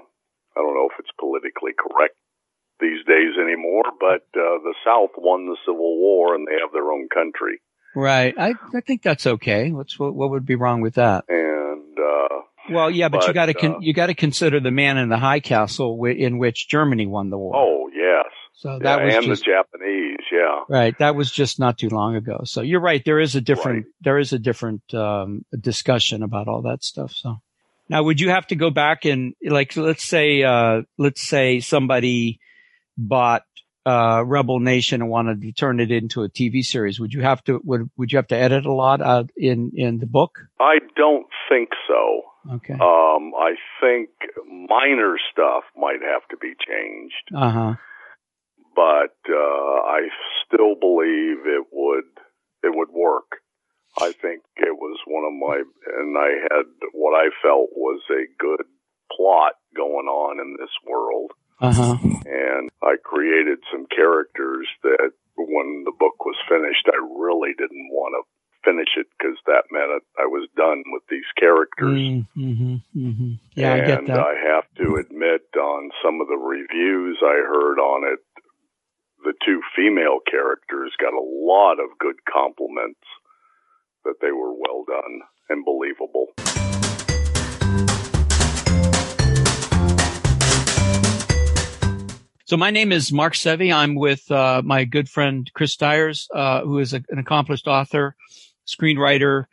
I 0.57 0.61
don't 0.61 0.73
know 0.73 0.89
if 0.91 0.99
it's 0.99 1.11
politically 1.19 1.71
correct 1.77 2.15
these 2.79 3.03
days 3.05 3.33
anymore, 3.41 3.83
but 3.99 4.25
uh, 4.35 4.61
the 4.63 4.75
South 4.85 5.11
won 5.17 5.47
the 5.47 5.57
Civil 5.65 5.97
War 5.99 6.35
and 6.35 6.47
they 6.47 6.57
have 6.61 6.71
their 6.71 6.91
own 6.91 7.07
country. 7.13 7.59
Right. 7.95 8.35
I, 8.37 8.53
I 8.75 8.81
think 8.81 9.01
that's 9.01 9.25
okay. 9.25 9.71
What's 9.71 9.97
what, 9.97 10.13
what 10.13 10.29
would 10.29 10.45
be 10.45 10.55
wrong 10.55 10.81
with 10.81 10.95
that? 10.95 11.25
And 11.27 11.97
uh, 11.97 12.41
well, 12.69 12.89
yeah, 12.89 13.09
but, 13.09 13.21
but 13.21 13.27
you 13.27 13.33
got 13.33 13.45
to 13.47 13.53
con- 13.53 13.75
uh, 13.75 13.79
you 13.79 13.93
got 13.93 14.07
to 14.07 14.13
consider 14.13 14.59
the 14.59 14.71
man 14.71 14.97
in 14.97 15.09
the 15.09 15.17
high 15.17 15.39
castle 15.39 15.95
w- 15.95 16.25
in 16.25 16.37
which 16.37 16.67
Germany 16.67 17.07
won 17.07 17.29
the 17.29 17.37
war. 17.37 17.53
Oh 17.55 17.89
yes. 17.93 18.25
So 18.53 18.79
that 18.79 18.99
yeah, 18.99 19.05
was 19.05 19.15
and 19.15 19.25
just, 19.25 19.45
the 19.45 19.51
Japanese, 19.51 20.17
yeah. 20.31 20.63
Right. 20.67 20.97
That 20.97 21.15
was 21.15 21.31
just 21.31 21.59
not 21.59 21.77
too 21.77 21.89
long 21.89 22.15
ago. 22.15 22.41
So 22.45 22.61
you're 22.61 22.81
right. 22.81 23.03
There 23.05 23.19
is 23.19 23.35
a 23.35 23.41
different 23.41 23.85
right. 23.85 23.93
there 24.01 24.17
is 24.17 24.33
a 24.33 24.39
different 24.39 24.81
um, 24.93 25.45
discussion 25.59 26.23
about 26.23 26.47
all 26.47 26.63
that 26.63 26.83
stuff. 26.83 27.11
So 27.13 27.39
now, 27.89 28.03
would 28.03 28.19
you 28.19 28.29
have 28.29 28.47
to 28.47 28.55
go 28.55 28.69
back 28.69 29.05
and 29.05 29.33
like 29.43 29.77
let's 29.77 30.03
say 30.03 30.43
uh, 30.43 30.81
let's 30.97 31.21
say 31.21 31.59
somebody 31.59 32.39
bought 32.97 33.43
uh, 33.87 34.23
Rebel 34.23 34.59
Nation 34.59 35.01
and 35.01 35.09
wanted 35.09 35.41
to 35.41 35.51
turn 35.53 35.79
it 35.79 35.91
into 35.91 36.23
a 36.23 36.29
TV 36.29 36.63
series, 36.63 36.99
would 36.99 37.13
you 37.13 37.21
have 37.21 37.43
to 37.45 37.61
would 37.63 37.89
would 37.97 38.11
you 38.11 38.17
have 38.17 38.27
to 38.27 38.37
edit 38.37 38.65
a 38.65 38.73
lot 38.73 39.01
uh, 39.01 39.23
in 39.37 39.71
in 39.75 39.99
the 39.99 40.05
book? 40.05 40.39
I 40.59 40.79
don't 40.95 41.27
think 41.49 41.69
so. 41.87 42.23
Okay. 42.55 42.73
Um, 42.73 43.33
I 43.37 43.55
think 43.81 44.09
minor 44.45 45.15
stuff 45.31 45.63
might 45.75 46.01
have 46.01 46.27
to 46.29 46.37
be 46.37 46.53
changed. 46.67 47.31
Uh 47.33 47.51
huh. 47.51 47.73
But 48.75 49.17
uh, 49.29 49.79
I 49.87 50.09
still 50.45 50.75
believe 50.75 51.45
it 51.45 51.65
would 51.71 52.11
it 52.63 52.75
would 52.75 52.89
work. 52.91 53.39
I 53.99 54.11
think 54.21 54.43
it 54.57 54.77
was 54.77 54.99
one 55.07 55.25
of 55.25 55.33
my, 55.33 55.63
and 55.97 56.17
I 56.17 56.29
had 56.43 56.65
what 56.93 57.17
I 57.17 57.29
felt 57.41 57.69
was 57.73 58.01
a 58.11 58.29
good 58.37 58.65
plot 59.11 59.53
going 59.75 60.05
on 60.05 60.39
in 60.39 60.55
this 60.59 60.69
world. 60.85 61.31
Uh-huh. 61.59 61.97
And 62.25 62.69
I 62.83 62.95
created 63.03 63.59
some 63.71 63.87
characters 63.87 64.67
that 64.83 65.11
when 65.37 65.83
the 65.85 65.93
book 65.97 66.25
was 66.25 66.37
finished, 66.49 66.85
I 66.87 66.97
really 66.97 67.53
didn't 67.57 67.89
want 67.91 68.13
to 68.17 68.23
finish 68.63 68.89
it 68.97 69.07
because 69.17 69.37
that 69.45 69.63
meant 69.71 70.03
I 70.19 70.25
was 70.25 70.49
done 70.55 70.83
with 70.91 71.03
these 71.09 71.27
characters. 71.39 72.25
Mm-hmm, 72.35 72.75
mm-hmm. 72.95 73.31
Yeah, 73.55 73.73
and 73.73 73.81
I 73.81 73.85
get 73.85 74.07
that. 74.07 74.19
I 74.19 74.35
have 74.53 74.65
to 74.77 74.95
admit, 74.95 75.47
on 75.55 75.89
some 76.03 76.21
of 76.21 76.27
the 76.27 76.37
reviews 76.37 77.17
I 77.23 77.41
heard 77.47 77.79
on 77.79 78.11
it, 78.11 78.19
the 79.23 79.33
two 79.45 79.61
female 79.75 80.19
characters 80.29 80.93
got 80.99 81.13
a 81.13 81.21
lot 81.21 81.79
of 81.79 81.97
good 81.99 82.17
compliments 82.31 83.01
that 84.05 84.15
they 84.21 84.31
were 84.31 84.53
well 84.53 84.85
done 84.87 85.21
and 85.49 85.65
believable. 85.65 86.27
So 92.47 92.55
my 92.55 92.71
name 92.71 92.93
is 92.93 93.11
Mark 93.11 93.33
Sevi. 93.33 93.73
I'm 93.73 93.93
with 93.93 94.31
uh, 94.31 94.61
my 94.63 94.85
good 94.85 95.09
friend 95.09 95.51
Chris 95.53 95.73
Stiers, 95.73 96.29
uh, 96.33 96.61
who 96.61 96.79
is 96.79 96.93
a, 96.93 97.03
an 97.09 97.19
accomplished 97.19 97.67
author, 97.67 98.15
screenwriter, 98.65 99.47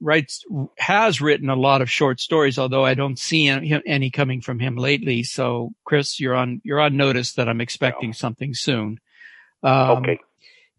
writes 0.00 0.44
has 0.78 1.20
written 1.20 1.50
a 1.50 1.56
lot 1.56 1.82
of 1.82 1.90
short 1.90 2.20
stories. 2.20 2.58
Although 2.58 2.86
I 2.86 2.94
don't 2.94 3.18
see 3.18 3.48
any 3.48 4.10
coming 4.10 4.40
from 4.40 4.60
him 4.60 4.76
lately. 4.76 5.24
So 5.24 5.72
Chris, 5.84 6.18
you're 6.18 6.34
on 6.34 6.62
you're 6.64 6.80
on 6.80 6.96
notice 6.96 7.34
that 7.34 7.50
I'm 7.50 7.60
expecting 7.60 8.14
something 8.14 8.54
soon. 8.54 8.98
Um, 9.62 9.98
okay. 9.98 10.18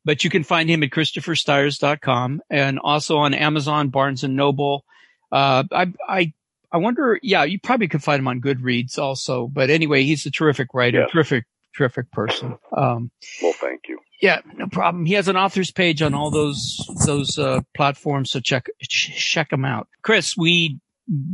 But 0.04 0.24
you 0.24 0.32
can 0.32 0.44
find 0.44 0.68
him 0.68 0.82
at 0.82 0.90
ChristopherStiers.com 0.90 2.42
and 2.50 2.80
also 2.80 3.18
on 3.18 3.36
Amazon, 3.36 3.90
Barnes 3.90 4.24
and 4.24 4.36
Noble. 4.36 4.86
Uh, 5.32 5.66
I, 5.72 5.94
I 6.08 6.34
I 6.72 6.78
wonder, 6.78 7.20
yeah, 7.22 7.44
you 7.44 7.60
probably 7.60 7.90
could 7.90 8.04
find 8.04 8.20
him 8.20 8.28
on 8.28 8.42
Goodreads 8.42 8.98
also. 8.98 9.46
But 9.46 9.70
anyway, 9.70 10.02
he's 10.04 10.26
a 10.26 10.32
terrific 10.32 10.74
writer, 10.74 11.02
yes. 11.02 11.12
terrific 11.12 11.46
terrific 11.76 12.12
person. 12.12 12.58
Um, 12.76 13.12
well, 13.42 13.54
thank 13.54 13.88
you. 13.88 14.00
Yeah, 14.22 14.42
no 14.56 14.68
problem. 14.68 15.06
He 15.06 15.14
has 15.14 15.28
an 15.28 15.38
author's 15.38 15.72
page 15.72 16.02
on 16.02 16.14
all 16.14 16.32
those 16.32 16.80
those 17.06 17.38
uh, 17.38 17.62
platforms, 17.76 18.32
so 18.32 18.40
check 18.40 18.68
check 18.82 19.52
him 19.52 19.66
out. 19.66 19.88
Chris, 20.02 20.36
we 20.36 20.80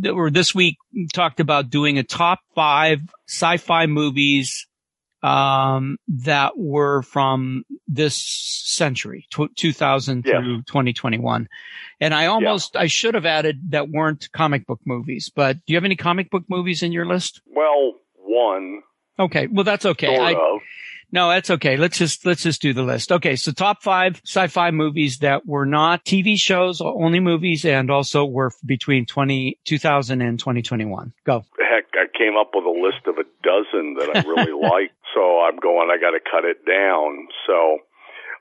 or 0.09 0.29
this 0.29 0.55
week 0.55 0.77
talked 1.13 1.39
about 1.39 1.69
doing 1.69 1.97
a 1.97 2.03
top 2.03 2.39
five 2.53 3.01
sci-fi 3.27 3.87
movies 3.87 4.67
um, 5.25 5.97
that 6.07 6.55
were 6.55 7.01
from 7.01 7.63
this 7.87 8.15
century, 8.15 9.25
t- 9.33 9.47
2000 9.55 10.23
yeah. 10.23 10.39
through 10.39 10.57
2021. 10.63 11.47
And 11.99 12.13
I 12.13 12.27
almost, 12.27 12.75
yeah. 12.75 12.81
I 12.81 12.87
should 12.87 13.15
have 13.15 13.25
added 13.25 13.71
that 13.71 13.89
weren't 13.89 14.31
comic 14.33 14.67
book 14.67 14.81
movies, 14.85 15.31
but 15.35 15.57
do 15.65 15.73
you 15.73 15.77
have 15.77 15.85
any 15.85 15.95
comic 15.95 16.29
book 16.29 16.43
movies 16.47 16.83
in 16.83 16.91
your 16.91 17.07
list? 17.07 17.41
Well, 17.47 17.93
one. 18.13 18.83
Okay. 19.19 19.47
Well, 19.47 19.63
that's 19.63 19.85
okay. 19.85 20.17
I. 20.17 20.59
No, 21.11 21.29
that's 21.29 21.49
okay. 21.49 21.77
Let's 21.77 21.97
just, 21.97 22.25
let's 22.25 22.43
just 22.43 22.61
do 22.61 22.73
the 22.73 22.83
list. 22.83 23.11
Okay. 23.11 23.35
So 23.35 23.51
top 23.51 23.83
five 23.83 24.21
sci-fi 24.25 24.71
movies 24.71 25.19
that 25.19 25.45
were 25.45 25.65
not 25.65 26.03
TV 26.03 26.37
shows, 26.37 26.81
only 26.81 27.19
movies, 27.19 27.63
and 27.63 27.89
also 27.89 28.25
were 28.25 28.51
between 28.65 29.05
20, 29.05 29.59
2000 29.63 30.21
and 30.21 30.39
2021. 30.39 31.13
Go. 31.25 31.45
Heck, 31.57 31.85
I 31.93 32.07
came 32.17 32.35
up 32.35 32.51
with 32.53 32.65
a 32.65 32.69
list 32.69 33.07
of 33.07 33.17
a 33.17 33.23
dozen 33.43 33.95
that 33.99 34.11
I 34.13 34.27
really 34.27 34.51
liked. 34.69 34.95
So 35.13 35.41
I'm 35.41 35.57
going, 35.57 35.89
I 35.89 36.01
got 36.01 36.11
to 36.11 36.19
cut 36.19 36.43
it 36.43 36.65
down. 36.65 37.27
So, 37.47 37.77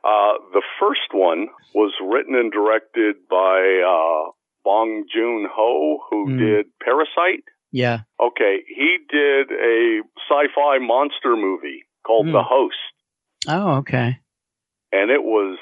uh, 0.02 0.42
the 0.52 0.62
first 0.80 1.12
one 1.12 1.48
was 1.74 1.92
written 2.02 2.34
and 2.34 2.50
directed 2.50 3.16
by, 3.30 3.84
uh, 3.86 4.32
Bong 4.64 5.04
Joon 5.12 5.46
Ho, 5.52 5.98
who 6.10 6.30
mm. 6.30 6.38
did 6.38 6.66
Parasite. 6.82 7.44
Yeah. 7.74 8.02
Okay. 8.20 8.58
He 8.68 8.98
did 9.10 9.50
a 9.50 10.00
sci-fi 10.30 10.78
monster 10.78 11.34
movie 11.34 11.82
called 12.06 12.26
mm. 12.26 12.32
The 12.32 12.44
Host. 12.44 12.76
Oh, 13.48 13.78
okay. 13.78 14.20
And 14.92 15.10
it 15.10 15.24
was, 15.24 15.58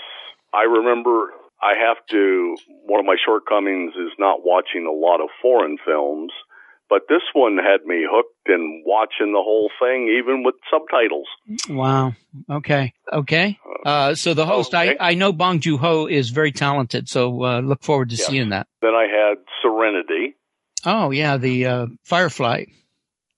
I 0.53 0.65
remember 0.65 1.31
I 1.63 1.73
have 1.89 1.97
to, 2.11 2.57
one 2.85 3.01
of 3.01 3.07
my 3.07 3.17
shortcomings 3.25 3.95
is 3.95 4.13
not 4.19 4.45
watching 4.45 4.87
a 4.87 4.93
lot 4.93 5.23
of 5.23 5.31
foreign 5.41 5.79
films, 5.87 6.33
but 6.91 7.09
this 7.09 7.23
one 7.33 7.57
had 7.57 7.87
me 7.87 8.05
hooked 8.07 8.47
and 8.47 8.85
watching 8.85 9.33
the 9.33 9.41
whole 9.41 9.71
thing, 9.81 10.15
even 10.19 10.45
with 10.45 10.57
subtitles. 10.71 11.29
Wow. 11.71 12.13
Okay. 12.51 12.93
Okay. 13.11 13.59
Uh, 13.87 14.15
so 14.15 14.35
the 14.35 14.45
host, 14.45 14.75
okay. 14.75 14.99
I, 15.01 15.13
I 15.13 15.15
know 15.15 15.33
Bong 15.33 15.61
Joon 15.61 15.79
Ho 15.79 16.07
is 16.07 16.29
very 16.29 16.53
talented, 16.53 17.09
so 17.09 17.43
uh, 17.43 17.61
look 17.61 17.83
forward 17.83 18.11
to 18.11 18.19
seeing 18.19 18.51
that. 18.51 18.67
Then 18.83 18.93
I 18.93 19.07
had 19.07 19.39
Serenity. 19.63 20.37
Oh 20.85 21.11
yeah, 21.11 21.37
the 21.37 21.67
uh, 21.67 21.87
Firefly. 22.05 22.65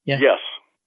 Yeah. 0.04 0.18
Yes, 0.20 0.38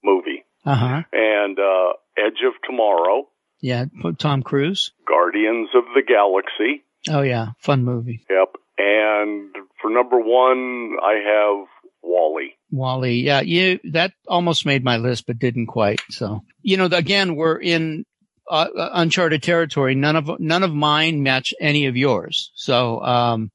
movie. 0.02 0.44
Uh 0.64 0.74
huh. 0.74 1.02
And 1.12 1.58
uh, 1.58 1.92
Edge 2.16 2.42
of 2.46 2.54
Tomorrow. 2.64 3.28
Yeah, 3.60 3.86
Tom 4.18 4.42
Cruise. 4.42 4.92
Guardians 5.06 5.70
of 5.74 5.84
the 5.94 6.02
Galaxy. 6.06 6.84
Oh 7.08 7.22
yeah, 7.22 7.48
fun 7.58 7.84
movie. 7.84 8.24
Yep. 8.30 8.54
And 8.78 9.54
for 9.80 9.90
number 9.90 10.18
one, 10.18 10.96
I 11.02 11.14
have 11.26 11.66
WALL-E. 12.02 12.54
WALL-E. 12.70 13.22
Yeah, 13.22 13.40
you 13.40 13.80
that 13.92 14.12
almost 14.28 14.64
made 14.64 14.84
my 14.84 14.98
list, 14.98 15.26
but 15.26 15.38
didn't 15.38 15.66
quite. 15.66 16.00
So 16.10 16.44
you 16.62 16.76
know, 16.76 16.86
again, 16.86 17.34
we're 17.34 17.58
in 17.58 18.04
uh, 18.48 18.68
uncharted 18.74 19.42
territory. 19.42 19.94
None 19.94 20.16
of 20.16 20.38
none 20.38 20.62
of 20.62 20.72
mine 20.72 21.22
match 21.22 21.54
any 21.60 21.86
of 21.86 21.96
yours. 21.96 22.50
So 22.54 23.00
um, 23.00 23.50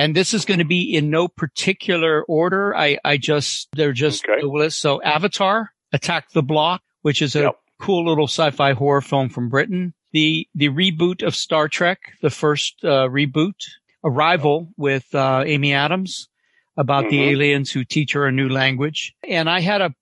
And 0.00 0.14
this 0.16 0.32
is 0.32 0.44
going 0.46 0.60
to 0.60 0.64
be 0.64 0.94
in 0.96 1.10
no 1.10 1.28
particular 1.28 2.22
order. 2.24 2.74
I, 2.74 2.98
I 3.04 3.16
just, 3.18 3.68
they're 3.76 3.92
just 3.92 4.24
Okay. 4.24 4.40
the 4.40 4.48
list. 4.48 4.80
So 4.80 5.02
Avatar, 5.02 5.70
Attack 5.92 6.30
the 6.32 6.42
Block, 6.42 6.80
which 7.02 7.20
is 7.20 7.36
a 7.36 7.40
Yep. 7.40 7.56
cool 7.80 8.08
little 8.08 8.26
sci-fi 8.26 8.72
horror 8.72 9.02
film 9.02 9.28
from 9.28 9.48
Britain. 9.50 9.92
The, 10.12 10.48
the 10.54 10.68
reboot 10.70 11.22
of 11.22 11.34
Star 11.36 11.68
Trek, 11.68 11.98
the 12.22 12.30
first, 12.30 12.76
uh, 12.84 13.08
reboot, 13.08 13.54
Arrival 14.02 14.72
with, 14.78 15.14
uh, 15.14 15.42
Amy 15.46 15.74
Adams 15.74 16.28
about 16.76 17.10
the 17.10 17.18
Mhm. 17.18 17.30
aliens 17.32 17.70
who 17.70 17.84
teach 17.84 18.12
her 18.14 18.26
a 18.26 18.32
new 18.32 18.48
language. 18.48 19.12
And 19.28 19.50
I 19.50 19.60
had 19.60 19.82
a, 19.82 19.94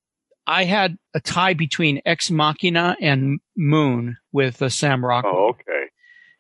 I 0.47 0.65
had 0.65 0.97
a 1.15 1.21
tie 1.21 1.55
between 1.55 2.01
Ex 2.07 2.31
Machina 2.31 2.97
and 3.01 3.41
Moon 3.57 4.17
with 4.33 4.63
uh, 4.63 4.69
Sam 4.69 5.05
Rockwell. 5.05 5.35
Oh, 5.37 5.49
okay. 5.51 5.85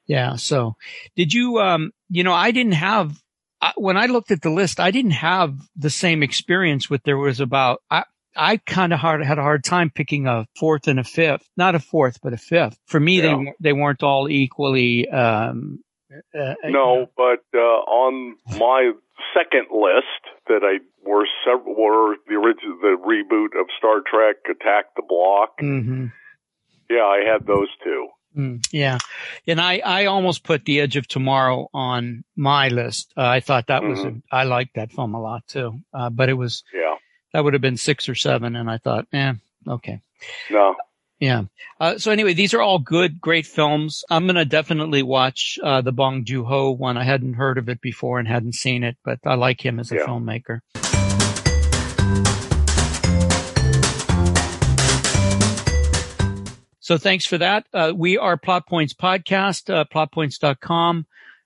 Yeah. 0.07 0.37
So 0.37 0.77
did 1.17 1.35
you, 1.35 1.59
um, 1.59 1.91
you 2.09 2.23
know, 2.25 2.33
I 2.33 2.53
didn't 2.53 2.73
have, 2.73 3.21
I, 3.61 3.73
when 3.77 3.97
I 3.97 4.07
looked 4.07 4.31
at 4.31 4.43
the 4.43 4.51
list, 4.51 4.79
I 4.81 4.91
didn't 4.91 5.13
have 5.13 5.55
the 5.77 5.91
same 5.91 6.23
experience 6.23 6.89
with 6.89 7.03
there 7.03 7.17
was 7.19 7.41
about, 7.41 7.83
I, 7.91 8.05
I 8.37 8.59
kind 8.59 8.93
of 8.93 9.01
hard, 9.01 9.23
had 9.25 9.39
a 9.39 9.43
hard 9.43 9.65
time 9.65 9.91
picking 9.91 10.27
a 10.29 10.47
fourth 10.59 10.87
and 10.87 11.01
a 11.01 11.05
fifth, 11.05 11.49
not 11.57 11.75
a 11.75 11.81
fourth, 11.81 12.19
but 12.23 12.33
a 12.33 12.37
fifth. 12.39 12.79
For 12.87 13.01
me, 13.01 13.17
Yeah. 13.17 13.23
they, 13.23 13.35
weren't- 13.35 13.57
they 13.61 13.73
weren't 13.73 14.03
all 14.03 14.29
equally, 14.29 15.09
um, 15.09 15.81
uh, 16.39 16.55
No, 16.65 17.07
but 17.17 17.43
uh, 17.55 17.59
on 17.59 18.37
my 18.59 18.93
second 19.35 19.67
list 19.73 20.23
that 20.47 20.61
I 20.63 20.79
were 21.05 21.27
several 21.45 21.75
were 21.75 22.17
the 22.29 22.35
original 22.35 22.79
the 22.81 22.97
reboot 22.97 23.61
of 23.61 23.67
Star 23.77 24.01
Trek 24.07 24.37
Attack 24.49 24.95
the 24.97 25.03
Block. 25.07 25.55
hmm 25.59 26.07
Yeah, 26.89 27.03
I 27.05 27.25
had 27.31 27.47
those 27.47 27.69
two. 27.85 28.09
Mm, 28.37 28.65
yeah. 28.73 28.99
And 29.47 29.61
I, 29.61 29.79
I 29.85 30.07
almost 30.07 30.45
put 30.45 30.65
The 30.65 30.81
Edge 30.81 30.97
of 30.97 31.09
Tomorrow 31.09 31.69
on 31.75 32.25
my 32.37 32.69
list. 32.69 33.13
Uh, 33.17 33.23
I 33.27 33.41
thought 33.41 33.67
that 33.69 33.83
was, 33.83 34.01
a, 34.01 34.15
I 34.31 34.45
liked 34.45 34.75
that 34.77 34.93
film 34.93 35.15
a 35.15 35.21
lot 35.21 35.47
too. 35.49 35.81
Uh, 35.93 36.11
but 36.11 36.29
it 36.29 36.35
was, 36.35 36.63
Yeah. 36.73 36.95
that 37.33 37.43
would 37.45 37.55
have 37.55 37.63
been 37.63 37.77
six 37.77 38.09
or 38.09 38.15
seven. 38.15 38.55
And 38.57 38.71
I 38.71 38.79
thought, 38.79 39.07
eh, 39.13 39.33
okay. 39.67 40.01
No. 40.51 40.77
Yeah. 41.21 41.45
Uh, 41.81 41.99
so 41.99 42.13
anyway, 42.13 42.33
these 42.35 42.55
are 42.55 42.61
all 42.63 42.79
good, 42.79 43.21
great 43.21 43.45
films. 43.47 44.05
I'm 44.09 44.27
going 44.27 44.37
to 44.37 44.45
definitely 44.45 45.03
watch, 45.03 45.59
uh, 45.63 45.81
the 45.81 45.91
Bong 45.91 46.25
Joon-ho 46.25 46.71
one. 46.73 46.97
I 46.97 47.03
hadn't 47.05 47.35
heard 47.35 47.59
of 47.59 47.69
it 47.69 47.81
before 47.81 48.21
and 48.21 48.29
hadn't 48.29 48.55
seen 48.55 48.85
it, 48.85 48.97
but 49.05 49.19
I 49.25 49.35
like 49.35 49.65
him 49.65 49.81
as 49.81 49.91
a 49.91 49.97
Yeah. 49.97 50.07
filmmaker. 50.07 50.61
So 56.89 56.97
thanks 56.97 57.27
for 57.27 57.37
that. 57.37 57.67
Uh, 57.71 57.93
we 57.95 58.17
are 58.17 58.39
Plot 58.39 58.67
Points 58.67 58.95
Podcast, 58.95 59.69
uh, 59.69 59.85
plotpoints.com. 59.93 61.05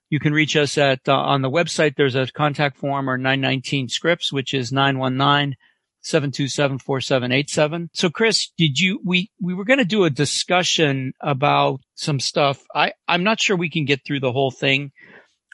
You 0.09 0.17
can 0.21 0.31
reach 0.31 0.55
us 0.55 0.77
at, 0.77 1.01
uh, 1.05 1.17
on 1.17 1.41
the 1.41 1.49
website. 1.49 1.97
There's 1.97 2.15
a 2.15 2.27
contact 2.27 2.77
form 2.77 3.09
or 3.09 3.17
919 3.17 3.89
scripts, 3.89 4.31
which 4.31 4.53
is 4.53 4.71
919 4.71 5.57
727-4787. 6.01 7.89
So 7.91 8.09
Chris, 8.09 8.53
did 8.57 8.79
you, 8.79 9.01
we, 9.03 9.31
we 9.41 9.53
were 9.53 9.65
going 9.65 9.79
to 9.79 9.83
do 9.85 10.05
a 10.05 10.09
discussion 10.09 11.11
about 11.19 11.81
some 11.95 12.21
stuff. 12.21 12.63
I, 12.73 12.93
I'm 13.09 13.25
not 13.25 13.41
sure 13.41 13.57
we 13.57 13.69
can 13.69 13.83
get 13.83 14.05
through 14.05 14.21
the 14.21 14.31
whole 14.31 14.51
thing, 14.51 14.93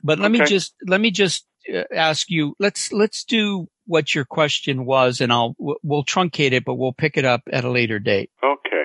but 0.04 0.20
let 0.20 0.30
me 0.30 0.38
just, 0.46 0.76
let 0.86 1.02
me 1.02 1.10
just 1.10 1.48
uh, 1.74 1.86
ask 1.92 2.30
you, 2.30 2.54
let's, 2.60 2.94
let's 2.94 3.24
do 3.24 3.68
what 3.88 4.14
your 4.14 4.26
question 4.26 4.86
was 4.86 5.20
and 5.20 5.34
I'll, 5.34 5.56
we'll- 5.58 5.80
we'll 5.82 6.06
truncate 6.06 6.52
it, 6.52 6.64
but 6.64 6.76
we'll 6.76 6.94
pick 6.94 7.18
it 7.18 7.26
up 7.26 7.42
at 7.52 7.64
a 7.64 7.72
later 7.72 7.98
date. 7.98 8.30
Okay. 8.44 8.79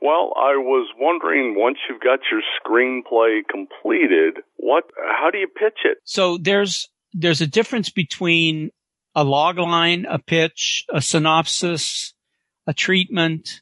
Well, 0.00 0.32
I 0.36 0.56
was 0.56 0.88
wondering 0.98 1.54
once 1.58 1.76
you've 1.88 2.00
got 2.00 2.20
your 2.30 2.40
screenplay 2.64 3.40
completed, 3.48 4.42
what 4.56 4.84
how 4.96 5.30
do 5.30 5.38
you 5.38 5.46
pitch 5.48 5.80
it? 5.84 5.98
So 6.04 6.38
there's, 6.38 6.88
there's 7.12 7.40
a 7.42 7.46
difference 7.46 7.90
between 7.90 8.70
a 9.14 9.24
log 9.24 9.58
line, 9.58 10.06
a 10.08 10.18
pitch, 10.18 10.84
a 10.92 11.02
synopsis, 11.02 12.14
a 12.66 12.72
treatment. 12.72 13.60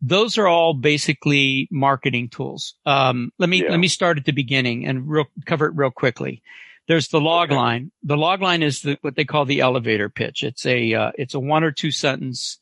Those 0.00 0.38
are 0.38 0.48
all 0.48 0.74
basically 0.74 1.68
marketing 1.70 2.28
tools. 2.30 2.74
Um, 2.86 3.32
let 3.38 3.48
me, 3.48 3.62
Yeah. 3.62 3.70
let 3.70 3.78
me 3.80 3.88
start 3.88 4.18
at 4.18 4.24
the 4.24 4.32
beginning 4.32 4.86
and 4.86 5.08
real, 5.08 5.26
cover 5.44 5.66
it 5.66 5.72
real 5.76 5.90
quickly. 5.90 6.42
There's 6.88 7.08
the 7.08 7.20
log 7.20 7.50
Okay. 7.50 7.56
line. 7.56 7.92
The 8.02 8.16
log 8.16 8.40
line 8.40 8.62
is 8.62 8.80
the, 8.82 8.98
what 9.02 9.14
they 9.14 9.24
call 9.26 9.44
the 9.44 9.60
elevator 9.60 10.08
pitch. 10.08 10.42
It's 10.42 10.64
a, 10.66 10.94
uh, 10.94 11.12
it's 11.16 11.34
a 11.34 11.40
one 11.40 11.62
or 11.62 11.70
two 11.70 11.90
sentence, 11.90 12.58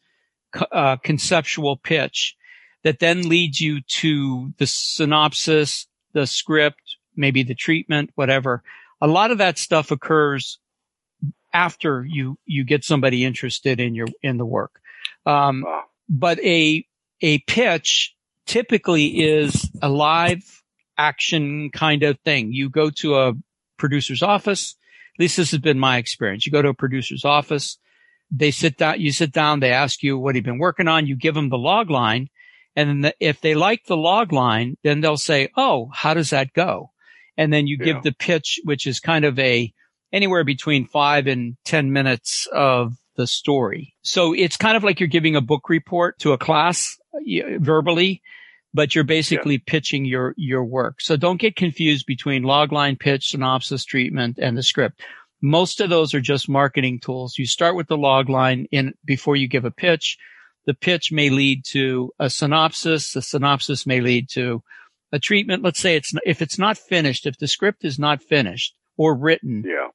uh, 0.72 0.96
conceptual 0.96 1.76
pitch 1.76 2.36
that 2.86 3.00
then 3.00 3.28
leads 3.28 3.60
you 3.60 3.80
to 3.80 4.52
the 4.58 4.66
synopsis, 4.66 5.88
the 6.12 6.24
script, 6.24 6.98
maybe 7.16 7.42
the 7.42 7.56
treatment, 7.56 8.10
whatever. 8.14 8.62
A 9.00 9.08
lot 9.08 9.32
of 9.32 9.38
that 9.38 9.58
stuff 9.58 9.90
occurs 9.90 10.60
after 11.52 12.06
you, 12.08 12.38
you 12.44 12.62
get 12.62 12.84
somebody 12.84 13.24
interested 13.24 13.80
in 13.80 13.96
your, 13.96 14.06
in 14.22 14.36
the 14.36 14.46
work. 14.46 14.80
Um, 15.26 15.64
but 16.08 16.38
a, 16.38 16.86
a 17.20 17.38
pitch 17.38 18.14
typically 18.46 19.06
is 19.20 19.68
a 19.82 19.88
live 19.88 20.62
action 20.96 21.70
kind 21.70 22.04
of 22.04 22.20
thing. 22.20 22.52
You 22.52 22.70
go 22.70 22.90
to 22.90 23.16
a 23.16 23.32
producer's 23.78 24.22
office. 24.22 24.76
At 25.16 25.20
least 25.20 25.38
this 25.38 25.50
has 25.50 25.60
been 25.60 25.80
my 25.80 25.96
experience. 25.96 26.46
You 26.46 26.52
go 26.52 26.62
to 26.62 26.68
a 26.68 26.74
producer's 26.74 27.24
office. 27.24 27.78
They 28.30 28.52
sit 28.52 28.78
down, 28.78 29.00
you 29.00 29.10
sit 29.10 29.32
down. 29.32 29.58
They 29.58 29.72
ask 29.72 30.04
you 30.04 30.16
what 30.16 30.36
you've 30.36 30.44
been 30.44 30.58
working 30.58 30.86
on. 30.86 31.08
You 31.08 31.16
give 31.16 31.34
them 31.34 31.48
the 31.48 31.58
log 31.58 31.90
line. 31.90 32.28
And 32.76 32.88
then 32.88 33.00
the, 33.00 33.14
if 33.18 33.40
they 33.40 33.54
like 33.54 33.84
the 33.86 33.96
log 33.96 34.32
line, 34.32 34.76
then 34.84 35.00
they'll 35.00 35.16
say, 35.16 35.48
Oh, 35.56 35.90
how 35.92 36.14
does 36.14 36.30
that 36.30 36.52
go? 36.52 36.90
And 37.36 37.52
then 37.52 37.66
you 37.66 37.76
Yeah. 37.80 37.84
give 37.94 38.02
the 38.02 38.12
pitch, 38.12 38.60
which 38.64 38.86
is 38.86 39.00
kind 39.00 39.24
of 39.24 39.38
a 39.38 39.72
anywhere 40.12 40.44
between 40.44 40.86
five 40.86 41.26
and 41.26 41.56
10 41.64 41.92
minutes 41.92 42.46
of 42.52 42.94
the 43.16 43.26
story. 43.26 43.94
So 44.02 44.32
it's 44.34 44.56
kind 44.56 44.76
of 44.76 44.84
like 44.84 45.00
you're 45.00 45.08
giving 45.08 45.36
a 45.36 45.40
book 45.40 45.68
report 45.68 46.18
to 46.20 46.32
a 46.32 46.38
class 46.38 46.96
verbally, 47.58 48.22
but 48.72 48.94
you're 48.94 49.04
basically 49.04 49.58
pitching 49.58 50.04
your, 50.04 50.34
your 50.36 50.64
work. 50.64 51.00
So 51.00 51.16
don't 51.16 51.40
get 51.40 51.56
confused 51.56 52.06
between 52.06 52.44
logline 52.44 52.98
pitch, 52.98 53.30
synopsis, 53.30 53.84
treatment, 53.84 54.38
and 54.38 54.56
the 54.56 54.62
script. 54.62 55.00
Most 55.42 55.80
of 55.80 55.90
those 55.90 56.14
are 56.14 56.20
just 56.20 56.48
marketing 56.48 57.00
tools. 57.00 57.36
You 57.38 57.46
start 57.46 57.74
with 57.74 57.88
the 57.88 57.96
log 57.96 58.28
line 58.28 58.66
in 58.70 58.94
before 59.04 59.36
you 59.36 59.48
give 59.48 59.64
a 59.64 59.70
pitch. 59.70 60.18
The 60.66 60.74
pitch 60.74 61.12
may 61.12 61.30
lead 61.30 61.64
to 61.66 62.12
a 62.18 62.28
synopsis. 62.28 63.12
The 63.12 63.22
synopsis 63.22 63.86
may 63.86 64.00
lead 64.00 64.28
to 64.30 64.62
a 65.12 65.18
treatment. 65.18 65.62
Let's 65.62 65.80
say 65.80 65.96
it's, 65.96 66.12
if 66.24 66.42
it's 66.42 66.58
not 66.58 66.76
finished, 66.76 67.26
if 67.26 67.38
the 67.38 67.46
script 67.46 67.84
is 67.84 67.98
not 67.98 68.22
finished 68.22 68.74
or 68.96 69.14
written, 69.14 69.62
yeah. 69.64 69.88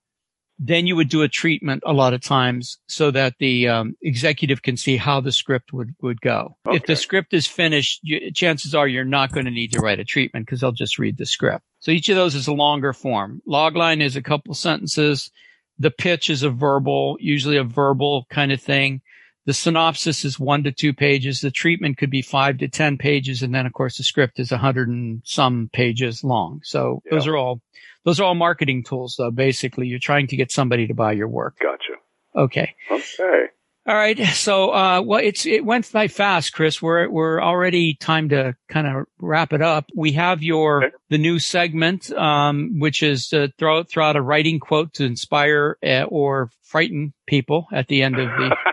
then 0.57 0.87
you 0.87 0.95
would 0.95 1.09
do 1.09 1.23
a 1.23 1.27
treatment 1.27 1.83
a 1.85 1.91
lot 1.91 2.13
of 2.13 2.21
times 2.21 2.77
so 2.87 3.11
that 3.11 3.33
the 3.39 3.67
um, 3.67 3.95
executive 4.01 4.61
can 4.61 4.77
see 4.77 4.95
how 4.95 5.19
the 5.19 5.33
script 5.33 5.73
would, 5.73 5.93
would 6.01 6.21
go. 6.21 6.55
If 6.67 6.85
the 6.85 6.95
script 6.95 7.33
is 7.33 7.47
finished, 7.47 7.99
you, 8.03 8.31
chances 8.31 8.73
are 8.73 8.87
you're 8.87 9.03
not 9.03 9.33
going 9.33 9.45
to 9.45 9.51
need 9.51 9.73
to 9.73 9.79
write 9.79 9.99
a 9.99 10.05
treatment 10.05 10.45
because 10.45 10.61
they'll 10.61 10.71
just 10.71 10.97
read 10.97 11.17
the 11.17 11.25
script. 11.25 11.65
So 11.79 11.91
each 11.91 12.07
of 12.09 12.15
those 12.15 12.35
is 12.35 12.47
a 12.47 12.53
longer 12.53 12.93
form. 12.93 13.41
Logline 13.45 14.01
is 14.01 14.15
a 14.15 14.21
couple 14.21 14.53
sentences. 14.53 15.31
The 15.79 15.91
pitch 15.91 16.29
is 16.29 16.43
a 16.43 16.49
verbal, 16.49 17.17
usually 17.19 17.57
a 17.57 17.63
verbal 17.63 18.25
kind 18.29 18.51
of 18.51 18.61
thing. 18.61 19.01
The 19.45 19.53
synopsis 19.53 20.23
is 20.23 20.39
one 20.39 20.63
to 20.63 20.71
two 20.71 20.93
pages. 20.93 21.41
The 21.41 21.51
treatment 21.51 21.97
could 21.97 22.11
be 22.11 22.21
five 22.21 22.59
to 22.59 22.67
10 22.67 22.97
pages. 22.97 23.41
And 23.41 23.53
then 23.55 23.65
of 23.65 23.73
course 23.73 23.97
the 23.97 24.03
script 24.03 24.39
is 24.39 24.51
a 24.51 24.57
hundred 24.57 24.89
and 24.89 25.21
some 25.25 25.69
pages 25.73 26.23
long. 26.23 26.61
So 26.63 27.01
those 27.09 27.25
are 27.27 27.35
all, 27.37 27.61
those 28.05 28.19
are 28.19 28.23
all 28.23 28.35
marketing 28.35 28.83
tools 28.83 29.15
though. 29.17 29.31
Basically, 29.31 29.87
you're 29.87 29.99
trying 29.99 30.27
to 30.27 30.35
get 30.37 30.51
somebody 30.51 30.87
to 30.87 30.93
buy 30.93 31.13
your 31.13 31.27
work. 31.27 31.55
Gotcha. 31.61 31.93
Okay. 32.35 32.75
Okay. 32.89 33.45
All 33.87 33.95
right. 33.95 34.17
So, 34.27 34.69
uh, 34.71 35.01
well, 35.03 35.19
it's, 35.23 35.47
it 35.47 35.65
went 35.65 35.91
by 35.91 36.07
fast, 36.07 36.53
Chris. 36.53 36.79
We're, 36.83 37.09
we're 37.09 37.41
already 37.41 37.95
time 37.95 38.29
to 38.29 38.55
kind 38.69 38.85
of 38.85 39.05
wrap 39.19 39.53
it 39.53 39.61
up. 39.63 39.85
We 39.95 40.11
have 40.11 40.43
your, 40.43 40.83
Okay. 40.85 40.95
the 41.09 41.17
new 41.17 41.39
segment, 41.39 42.11
um, 42.13 42.77
which 42.79 43.01
is 43.01 43.29
to 43.29 43.51
throw, 43.57 43.81
throw 43.81 44.05
out 44.05 44.15
a 44.15 44.21
writing 44.21 44.59
quote 44.59 44.93
to 44.93 45.03
inspire 45.05 45.77
uh, 45.83 46.03
or 46.03 46.51
frighten 46.61 47.13
people 47.25 47.65
at 47.73 47.87
the 47.87 48.03
end 48.03 48.19
of 48.19 48.27
the, 48.27 48.55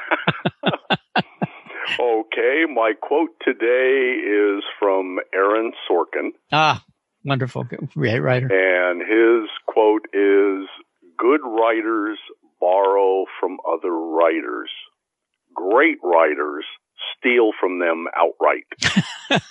okay, 2.01 2.65
my 2.73 2.93
quote 3.01 3.31
today 3.45 4.17
is 4.23 4.65
from 4.79 5.19
Aaron 5.35 5.73
Sorkin, 5.89 6.31
ah, 6.53 6.85
wonderful. 7.25 7.67
Writer. 7.97 8.49
and 8.51 9.01
his 9.01 9.49
quote 9.67 10.07
is 10.13 10.69
Good 11.19 11.41
writers 11.45 12.19
borrow 12.61 13.25
from 13.41 13.59
other 13.67 13.93
writers. 13.93 14.71
Great 15.55 15.99
writers 16.03 16.65
steal 17.19 17.51
from 17.59 17.81
them 17.81 18.07
outright. 18.17 18.67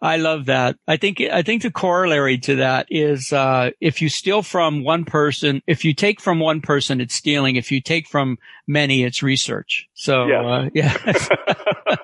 I 0.00 0.16
love 0.18 0.46
that. 0.46 0.76
I 0.86 0.96
think, 0.96 1.20
I 1.20 1.42
think 1.42 1.62
the 1.62 1.70
corollary 1.72 2.38
to 2.38 2.56
that 2.56 2.86
is, 2.90 3.32
uh, 3.32 3.70
if 3.80 4.00
you 4.00 4.08
steal 4.08 4.42
from 4.42 4.84
one 4.84 5.04
person, 5.04 5.60
if 5.66 5.84
you 5.84 5.92
take 5.94 6.20
from 6.20 6.38
one 6.38 6.60
person, 6.60 7.00
it's 7.00 7.14
stealing. 7.16 7.56
If 7.56 7.72
you 7.72 7.80
take 7.80 8.06
from 8.06 8.38
many, 8.66 9.02
it's 9.02 9.22
research. 9.22 9.88
So, 9.94 10.26
Yes. 10.74 11.28
uh, 11.28 11.96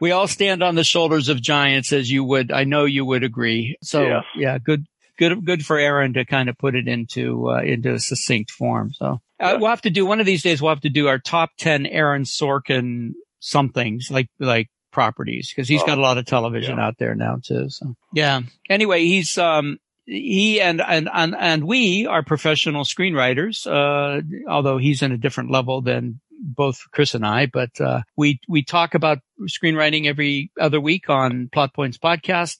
we 0.00 0.12
all 0.12 0.26
stand 0.26 0.62
on 0.62 0.74
the 0.74 0.84
shoulders 0.84 1.28
of 1.28 1.40
giants, 1.42 1.92
as 1.92 2.10
you 2.10 2.24
would. 2.24 2.50
I 2.52 2.64
know 2.64 2.84
you 2.84 3.04
would 3.04 3.22
agree. 3.22 3.76
So 3.82 4.02
Yes. 4.06 4.24
yeah, 4.34 4.58
good, 4.58 4.86
good, 5.18 5.44
good 5.44 5.64
for 5.66 5.78
Aaron 5.78 6.14
to 6.14 6.24
kind 6.24 6.48
of 6.48 6.56
put 6.58 6.74
it 6.74 6.88
into 6.88 7.50
uh, 7.50 7.60
into 7.62 7.94
a 7.94 7.98
succinct 7.98 8.50
form. 8.50 8.92
So 8.94 9.20
uh, 9.38 9.56
we'll 9.60 9.70
have 9.70 9.82
to 9.82 9.90
do 9.90 10.06
one 10.06 10.20
of 10.20 10.26
these 10.26 10.42
days. 10.42 10.62
We'll 10.62 10.72
have 10.74 10.82
to 10.82 10.90
do 10.90 11.08
our 11.08 11.18
top 11.18 11.50
ten 11.58 11.84
Aaron 11.86 12.22
Sorkin 12.24 13.12
somethings 13.40 14.08
like 14.10 14.28
like 14.38 14.68
properties 14.92 15.50
because 15.54 15.68
he's 15.68 15.82
got 15.84 15.98
a 15.98 16.00
lot 16.00 16.18
of 16.18 16.24
television 16.26 16.74
Oh, 16.74 16.82
yeah. 16.82 16.86
out 16.86 16.98
there 16.98 17.14
now 17.14 17.38
too. 17.42 17.68
So 17.68 17.94
yeah. 18.14 18.40
Anyway, 18.68 19.04
he's 19.04 19.36
um 19.38 19.78
he 20.06 20.60
and 20.60 20.80
and 20.80 21.08
and 21.12 21.34
and 21.38 21.64
we 21.64 22.06
are 22.06 22.22
professional 22.22 22.84
screenwriters. 22.84 23.66
Uh, 23.66 24.22
although 24.48 24.78
he's 24.78 25.02
in 25.02 25.12
a 25.12 25.18
different 25.18 25.50
level 25.50 25.82
than 25.82 26.20
both 26.42 26.78
Chris 26.92 27.14
and 27.14 27.24
I, 27.26 27.46
but 27.46 27.78
uh, 27.80 28.00
we 28.16 28.40
we 28.48 28.62
talk 28.64 28.94
about 28.94 29.18
screenwriting 29.42 30.06
every 30.06 30.50
other 30.58 30.80
week 30.80 31.08
on 31.10 31.48
Plot 31.52 31.74
Points 31.74 31.98
podcast. 31.98 32.56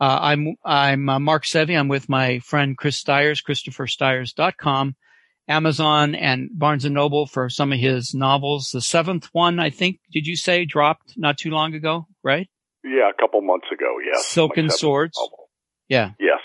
Uh, 0.00 0.18
I'm 0.20 0.54
I'm 0.64 1.08
uh, 1.08 1.18
Mark 1.18 1.44
Sevi. 1.44 1.76
I'm 1.78 1.88
with 1.88 2.08
my 2.08 2.38
friend 2.40 2.76
Chris 2.76 2.98
Stiers, 2.98 3.42
ChristopherStiers.com, 3.42 4.94
Amazon 5.52 6.14
and 6.14 6.48
Barnes 6.52 6.84
and 6.84 6.94
Noble 6.94 7.26
for 7.26 7.48
some 7.50 7.72
of 7.72 7.78
his 7.78 8.14
novels. 8.14 8.70
The 8.72 8.80
seventh 8.80 9.28
one, 9.32 9.58
I 9.60 9.70
think, 9.70 10.00
did 10.10 10.26
you 10.26 10.34
say 10.36 10.64
dropped 10.64 11.14
not 11.16 11.36
too 11.38 11.50
long 11.50 11.74
ago, 11.74 12.06
right? 12.24 12.48
Yeah, 12.84 13.10
a 13.10 13.20
couple 13.20 13.42
months 13.42 13.66
ago. 13.72 13.96
Yes. 14.04 14.26
Silken 14.26 14.70
Swords. 14.70 15.16
novel. 15.18 15.48
Yeah. 15.88 16.10
Yes. 16.18 16.40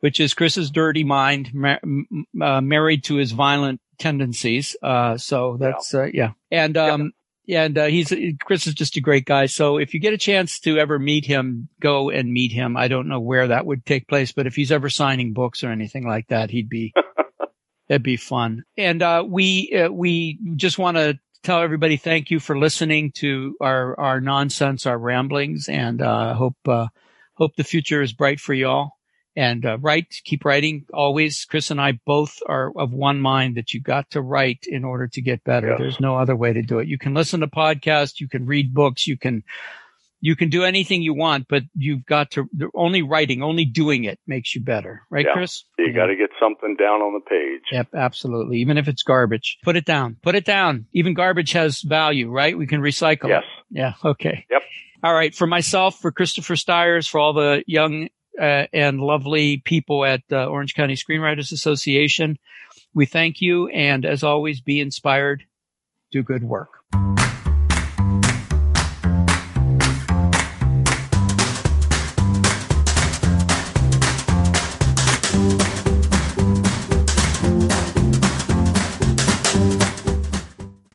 which 0.00 0.20
is 0.20 0.34
Chris's 0.34 0.70
dirty 0.70 1.04
mind 1.04 1.50
ma- 1.54 1.78
m- 1.82 2.06
uh, 2.40 2.60
married 2.60 3.04
to 3.04 3.16
his 3.16 3.32
violent 3.32 3.80
tendencies. 3.98 4.76
Uh, 4.82 5.16
so 5.16 5.56
that's, 5.58 5.94
uh, 5.94 6.06
yeah. 6.12 6.32
And, 6.50 6.76
um, 6.76 7.12
and, 7.48 7.76
uh, 7.78 7.86
he's, 7.86 8.12
Chris 8.44 8.66
is 8.66 8.74
just 8.74 8.96
a 8.96 9.00
great 9.00 9.24
guy. 9.24 9.46
So 9.46 9.78
if 9.78 9.94
you 9.94 10.00
get 10.00 10.12
a 10.14 10.18
chance 10.18 10.60
to 10.60 10.78
ever 10.78 10.98
meet 10.98 11.24
him, 11.24 11.68
go 11.80 12.10
and 12.10 12.32
meet 12.32 12.52
him. 12.52 12.76
I 12.76 12.88
don't 12.88 13.08
know 13.08 13.20
where 13.20 13.48
that 13.48 13.64
would 13.66 13.84
take 13.86 14.06
place, 14.08 14.32
but 14.32 14.46
if 14.46 14.54
he's 14.54 14.70
ever 14.72 14.88
signing 14.90 15.32
books 15.32 15.62
or 15.64 15.70
anything 15.70 16.06
like 16.06 16.28
that, 16.28 16.50
he'd 16.50 16.68
be, 16.68 16.92
that'd 17.88 18.02
be 18.02 18.16
fun. 18.16 18.64
And, 18.76 19.02
uh, 19.02 19.24
we, 19.26 19.72
uh, 19.72 19.90
we 19.90 20.38
just 20.56 20.78
want 20.78 20.96
to 20.96 21.18
tell 21.42 21.62
everybody 21.62 21.96
thank 21.96 22.30
you 22.30 22.40
for 22.40 22.58
listening 22.58 23.12
to 23.16 23.56
our, 23.60 23.98
our 23.98 24.20
nonsense, 24.20 24.86
our 24.86 24.98
ramblings, 24.98 25.68
and, 25.68 26.02
uh, 26.02 26.34
hope, 26.34 26.56
uh, 26.66 26.88
hope 27.34 27.54
the 27.56 27.64
future 27.64 28.02
is 28.02 28.12
bright 28.12 28.40
for 28.40 28.54
you 28.54 28.66
all 28.66 28.96
and 29.36 29.66
uh, 29.66 29.76
write, 29.78 30.06
keep 30.24 30.44
writing 30.44 30.86
always. 30.94 31.44
Chris 31.44 31.70
and 31.70 31.80
I 31.80 32.00
both 32.06 32.38
are 32.48 32.72
of 32.76 32.92
one 32.92 33.20
mind 33.20 33.56
that 33.56 33.74
you 33.74 33.80
got 33.80 34.10
to 34.10 34.22
write 34.22 34.64
in 34.66 34.82
order 34.82 35.06
to 35.08 35.20
get 35.20 35.44
better. 35.44 35.76
There's 35.78 36.00
no 36.00 36.16
other 36.16 36.34
way 36.34 36.54
to 36.54 36.62
do 36.62 36.78
it. 36.78 36.88
You 36.88 36.98
can 36.98 37.12
listen 37.12 37.40
to 37.40 37.46
podcasts, 37.46 38.18
you 38.18 38.28
can 38.28 38.46
read 38.46 38.72
books, 38.72 39.06
you 39.06 39.18
can, 39.18 39.44
you 40.26 40.34
can 40.34 40.48
do 40.48 40.64
anything 40.64 41.02
you 41.02 41.14
want, 41.14 41.46
but 41.48 41.62
you've 41.76 42.04
got 42.04 42.32
to 42.32 42.48
only 42.74 43.00
writing, 43.00 43.44
only 43.44 43.64
doing 43.64 44.02
it 44.02 44.18
makes 44.26 44.56
you 44.56 44.60
better. 44.60 45.02
Right, 45.08 45.24
Yeah. 45.24 45.34
Chris? 45.34 45.62
You 45.78 45.92
got 45.92 46.06
to 46.06 46.16
get 46.16 46.30
something 46.40 46.74
down 46.76 47.00
on 47.00 47.12
the 47.14 47.20
page. 47.30 47.62
Yep, 47.70 47.94
absolutely. 47.94 48.58
Even 48.58 48.76
if 48.76 48.88
it's 48.88 49.04
garbage, 49.04 49.58
put 49.62 49.76
it 49.76 49.84
down. 49.84 50.16
Put 50.22 50.34
it 50.34 50.44
down. 50.44 50.86
Even 50.92 51.14
garbage 51.14 51.52
has 51.52 51.80
value, 51.80 52.28
right? 52.28 52.58
We 52.58 52.66
can 52.66 52.80
recycle. 52.80 53.28
Yes. 53.28 53.44
it. 53.70 53.76
Yeah. 53.78 53.92
Okay. 54.04 54.46
Yep. 54.50 54.62
All 55.04 55.14
right. 55.14 55.32
For 55.32 55.46
myself, 55.46 56.00
for 56.00 56.10
Christopher 56.10 56.56
Stiers, 56.56 57.06
for 57.06 57.20
all 57.20 57.32
the 57.32 57.62
young 57.68 58.08
uh, 58.36 58.64
and 58.72 58.98
lovely 59.00 59.58
people 59.58 60.04
at 60.04 60.22
uh, 60.32 60.46
Orange 60.46 60.74
County 60.74 60.96
Screenwriters 60.96 61.52
Association, 61.52 62.36
we 62.94 63.06
thank 63.06 63.40
you. 63.40 63.68
And 63.68 64.04
as 64.04 64.24
always, 64.24 64.60
be 64.60 64.80
inspired. 64.80 65.44
Do 66.10 66.24
good 66.24 66.42
work. 66.42 66.70